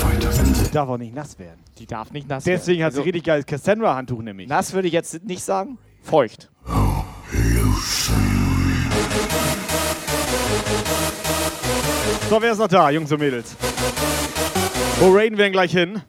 [0.00, 1.60] Die darf auch nicht nass werden.
[1.78, 3.02] Die darf nicht nass Deswegen hat werden.
[3.02, 4.48] sie richtig geiles Cassandra-Handtuch nämlich.
[4.48, 5.78] Nass würde ich jetzt nicht sagen.
[6.02, 6.50] Feucht.
[12.30, 13.56] So, wer ist noch da, Jungs und Mädels?
[15.00, 16.02] Wo raiden wir denn gleich hin?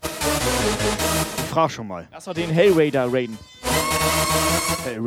[1.38, 2.08] Ich frag schon mal.
[2.12, 3.38] Lass doch den Hellraider raiden.
[4.84, 4.98] Hey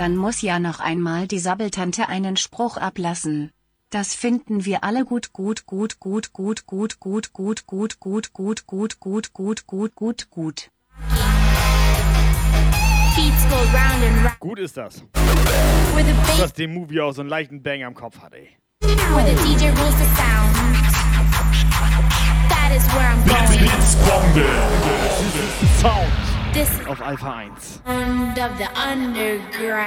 [0.00, 3.50] Dann muss ja noch einmal die Sabbeltante einen Spruch ablassen.
[3.90, 8.66] Das finden wir alle gut, gut, gut, gut, gut, gut, gut, gut, gut, gut, gut,
[8.66, 10.70] gut, gut, gut, gut, gut, gut.
[14.40, 15.04] Gut ist das.
[16.38, 18.48] Dass dem Movie auch so einen leichten Bang am Kopf hat, ey.
[25.82, 26.39] sound
[26.86, 27.82] auf Alpha 1.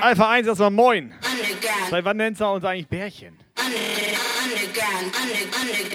[0.01, 1.13] Alpha 1 erstmal moin.
[1.89, 3.37] Seit wann nennt er uns eigentlich Bärchen?
[3.57, 3.77] Under,
[4.43, 5.93] underground, under,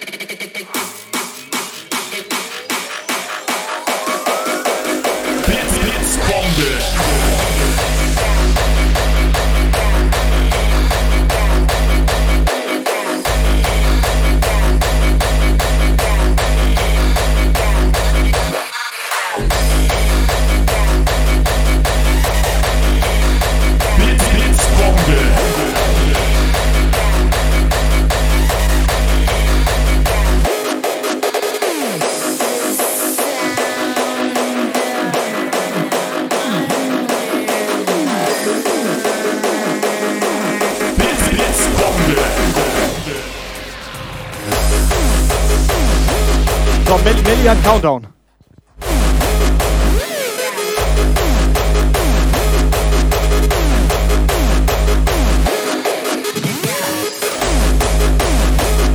[46.89, 48.07] So, Melli, Melli hat Countdown.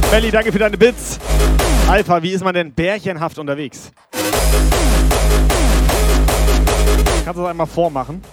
[0.09, 1.19] Melli, danke für deine Bits.
[1.87, 3.91] Alpha, wie ist man denn bärchenhaft unterwegs?
[7.23, 8.23] Kannst du das einmal vormachen?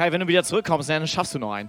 [0.00, 1.68] Kai, wenn du wieder zurückkommst, dann schaffst du noch einen.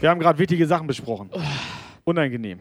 [0.00, 1.30] Wir haben gerade wichtige Sachen besprochen.
[2.04, 2.60] Unangenehm.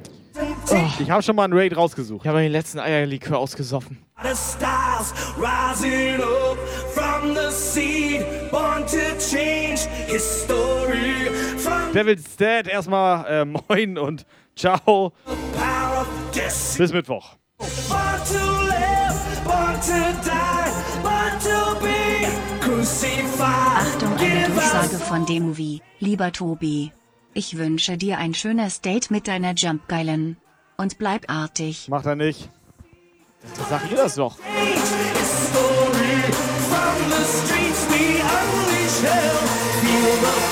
[0.99, 2.25] Ich habe schon mal einen Raid rausgesucht.
[2.25, 3.99] Ich habe den letzten Eierlikör ausgesoffen.
[4.23, 6.57] The stars rising up
[6.93, 11.29] from the seed, born to change history.
[11.57, 15.13] From Devil's Dead, erstmal äh, moin und ciao.
[16.77, 17.35] Bis Mittwoch.
[17.57, 17.69] Born
[18.25, 20.71] to live, born to die,
[21.03, 22.27] born to be
[22.59, 23.37] crucified.
[23.39, 25.81] Achtung, eine Durchsage von Demovie.
[25.99, 26.91] Lieber Tobi.
[27.37, 30.37] Ich wünsche dir ein schönes Date mit deiner Jumpgeilen.
[30.75, 31.87] Und bleib artig.
[31.87, 32.49] Macht er nicht.
[33.69, 34.37] Sag ihr das doch.
[34.37, 34.55] From
[37.11, 39.37] the streets we unleash hell.
[39.81, 40.46] Feel the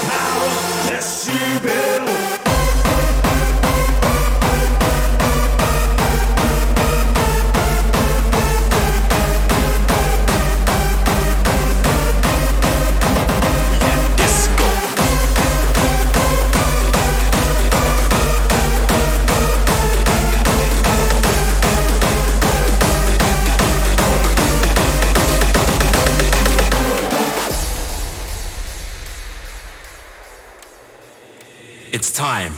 [31.96, 32.52] It's time.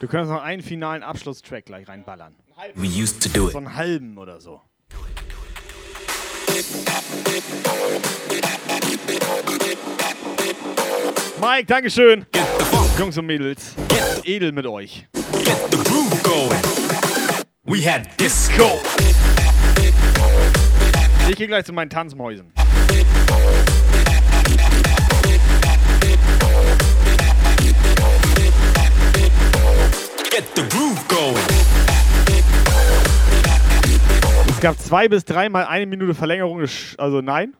[0.00, 2.34] Du könntest noch einen finalen Abschlusstrack gleich reinballern.
[2.74, 3.56] We used to do So it.
[3.56, 4.60] einen halben oder so.
[11.40, 12.26] Mike, Dankeschön.
[12.98, 13.74] Jungs und Mädels.
[14.24, 15.06] Edel mit euch.
[15.12, 16.60] The groove going.
[17.64, 18.80] We had disco.
[21.28, 22.52] Ich gehe gleich zu meinen Tanzmäusen.
[34.48, 36.64] Es gab zwei bis dreimal eine Minute Verlängerung.
[36.98, 37.54] Also nein.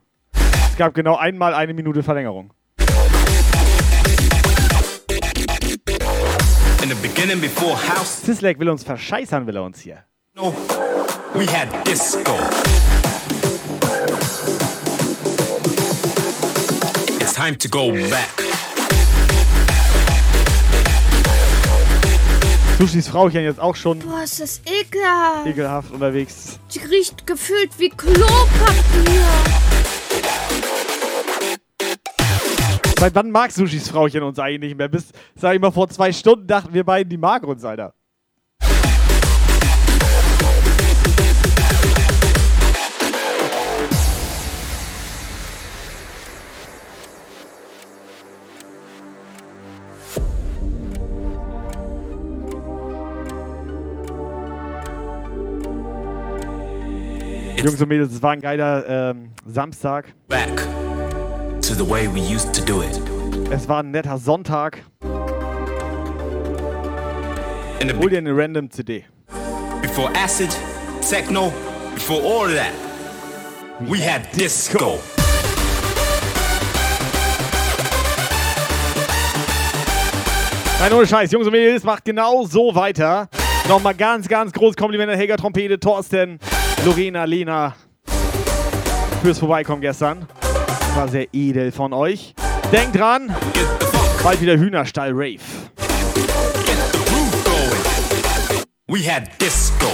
[0.70, 2.52] Es gab genau einmal eine Minute Verlängerung.
[8.24, 10.05] Sislek will uns verscheißern, will er uns hier.
[10.35, 10.55] no,
[11.35, 12.36] we had disco.
[17.20, 18.41] It's time to go back.
[22.82, 25.46] Sushis Frauchen jetzt auch schon Boah, ist das ekelhaft.
[25.46, 26.59] ekelhaft unterwegs.
[26.74, 29.22] Die riecht gefühlt wie Klopapier.
[32.98, 34.88] Seit wann mag Sushis Frauchen uns eigentlich nicht mehr?
[34.88, 37.94] Bis, sag ich mal, vor zwei Stunden dachten wir beiden, die mag uns, Alter.
[57.62, 60.12] Jungs und Mädels, es war ein geiler ähm, Samstag.
[60.28, 60.56] Back
[61.62, 63.01] to the way we used to do it.
[63.51, 64.82] Es war ein netter Sonntag.
[68.01, 69.05] Hol dir eine random CD.
[69.80, 70.51] before acid,
[71.02, 71.52] techno,
[71.94, 72.72] before all that,
[73.80, 74.98] we had disco.
[80.80, 83.28] Nein, ohne Scheiß, Jungs und Mädels, macht genau so weiter.
[83.68, 86.40] Nochmal ganz, ganz großes Kompliment an Helga Trompete, Thorsten,
[86.84, 87.76] Lorena, Lena.
[89.22, 90.26] fürs Vorbeikommen gestern.
[90.96, 92.34] War sehr edel von euch.
[92.72, 93.34] Denkt dran,
[94.22, 95.38] bald wieder Hühnerstall Rave.
[98.88, 99.86] We had disco.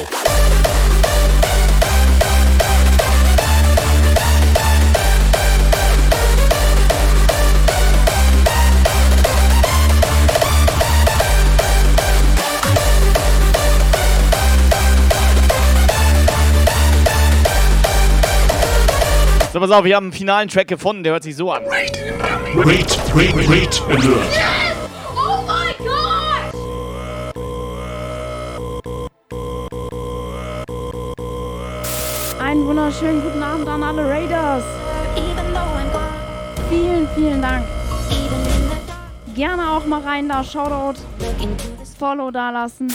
[19.50, 21.64] So, pass auf, wir haben einen finalen Track gefunden, der hört sich so an.
[21.64, 21.96] Rate,
[22.54, 24.20] rate, rate alert.
[25.16, 26.52] Oh my god!
[32.42, 34.64] Einen wunderschönen guten Abend an alle Raiders.
[36.68, 37.64] Vielen, vielen Dank.
[39.34, 41.00] Gerne auch mal rein da, Shoutout,
[41.98, 42.92] Follow da lassen.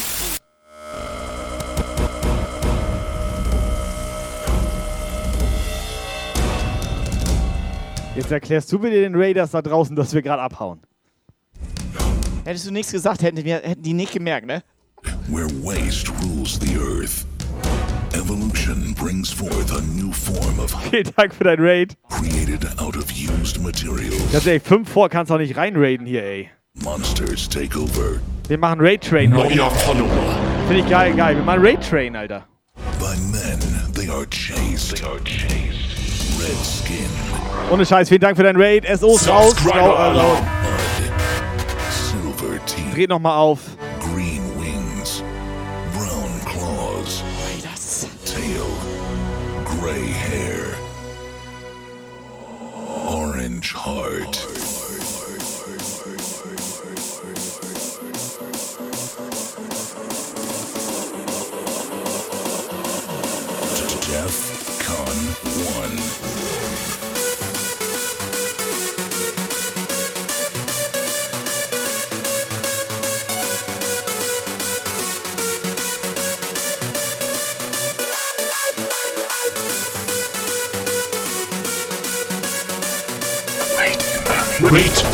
[8.15, 10.81] Jetzt erklärst du mir den Raiders da draußen, dass wir gerade abhauen.
[12.45, 14.63] Hättest du nichts gesagt, hätten die, hätten die nicht gemerkt, ne?
[15.27, 17.25] Where waste rules the earth,
[18.13, 21.95] evolution brings forth a new form of Vielen Dank für dein Raid.
[22.09, 24.31] created out of used materials.
[24.31, 26.49] Ganz ehrlich, 5 vor kannst du auch nicht reinraiden hier, ey.
[26.83, 28.19] Monsters take over.
[28.47, 29.55] Wir machen Raid Train heute.
[29.55, 30.35] Neuer Follower.
[30.67, 31.35] Finde ich geil, geil.
[31.37, 32.45] Wir machen Raid Train, Alter.
[32.99, 33.59] By men,
[33.93, 34.95] they are chased.
[34.97, 35.92] They are chased.
[37.71, 38.85] Ohne Scheiß, vielen Dank für dein Raid.
[38.99, 39.55] SO ist raus.
[42.93, 43.59] Dreht nochmal auf.
[43.99, 45.23] Green wings.
[45.95, 47.23] Brown claws.
[48.25, 48.65] Tail.
[49.65, 50.65] Gray hair.
[53.07, 54.52] Orange heart.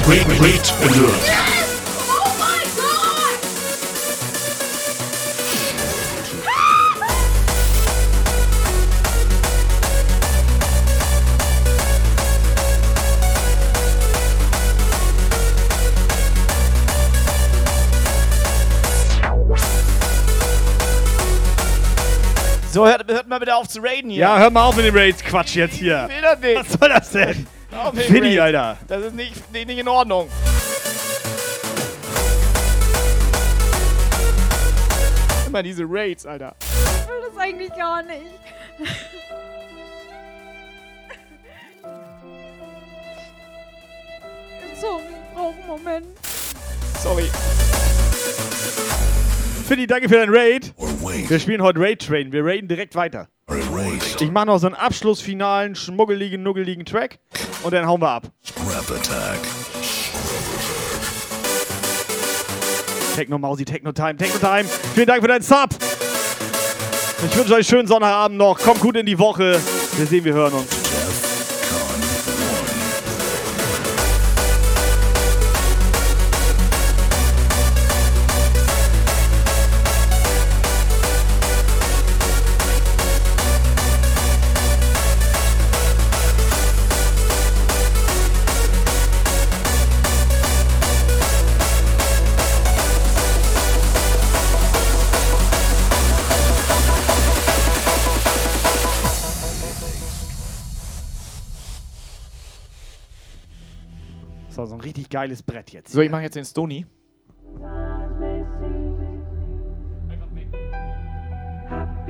[0.10, 0.74] Alert.
[0.82, 0.88] Oh
[2.40, 3.40] my god!
[22.72, 24.22] So, hört, hört mal bitte auf zu raiden hier.
[24.22, 26.08] Ja, hör mal auf mit dem Raids Quatsch jetzt hier.
[26.10, 26.58] Ich will das nicht.
[26.58, 27.59] Was soll das denn?
[27.94, 28.56] Finny, Raid.
[28.56, 28.78] Alter.
[28.88, 30.30] Das ist nicht, nicht, nicht in Ordnung.
[35.48, 36.56] Immer diese Raids, Alter.
[36.62, 38.22] Ich will das eigentlich gar nicht.
[44.80, 46.06] Sorry, ich brauche einen Moment.
[47.02, 47.30] Sorry.
[49.68, 50.74] Finny, danke für dein Raid.
[51.28, 52.32] Wir spielen heute Raid Train.
[52.32, 53.28] Wir raiden direkt weiter.
[54.20, 57.20] Ich mache noch so einen abschlussfinalen, schmuggeligen, nuggeligen Track
[57.64, 58.24] und dann hauen wir ab.
[58.68, 59.40] Rap Attack.
[63.16, 64.66] Techno Mausi, Techno Time, Techno Time.
[64.94, 65.70] Vielen Dank für deinen Sub.
[67.26, 68.58] Ich wünsche euch einen schönen Sonnabend noch.
[68.60, 69.60] Kommt gut in die Woche.
[69.98, 70.79] Wir sehen, wir hören uns.
[105.10, 105.92] Richtig geiles Brett jetzt.
[105.92, 106.86] So, ich mache jetzt den Stony.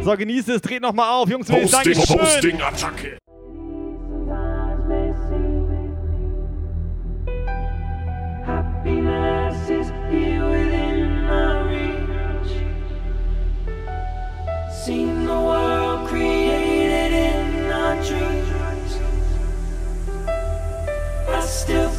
[0.01, 1.51] So, genießt es, dreht nochmal auf, Jungs.
[1.51, 1.97] Hosting.
[1.97, 3.17] Hosting Attacke.
[14.85, 18.97] Seen the world created in our dreams.
[21.27, 21.98] I still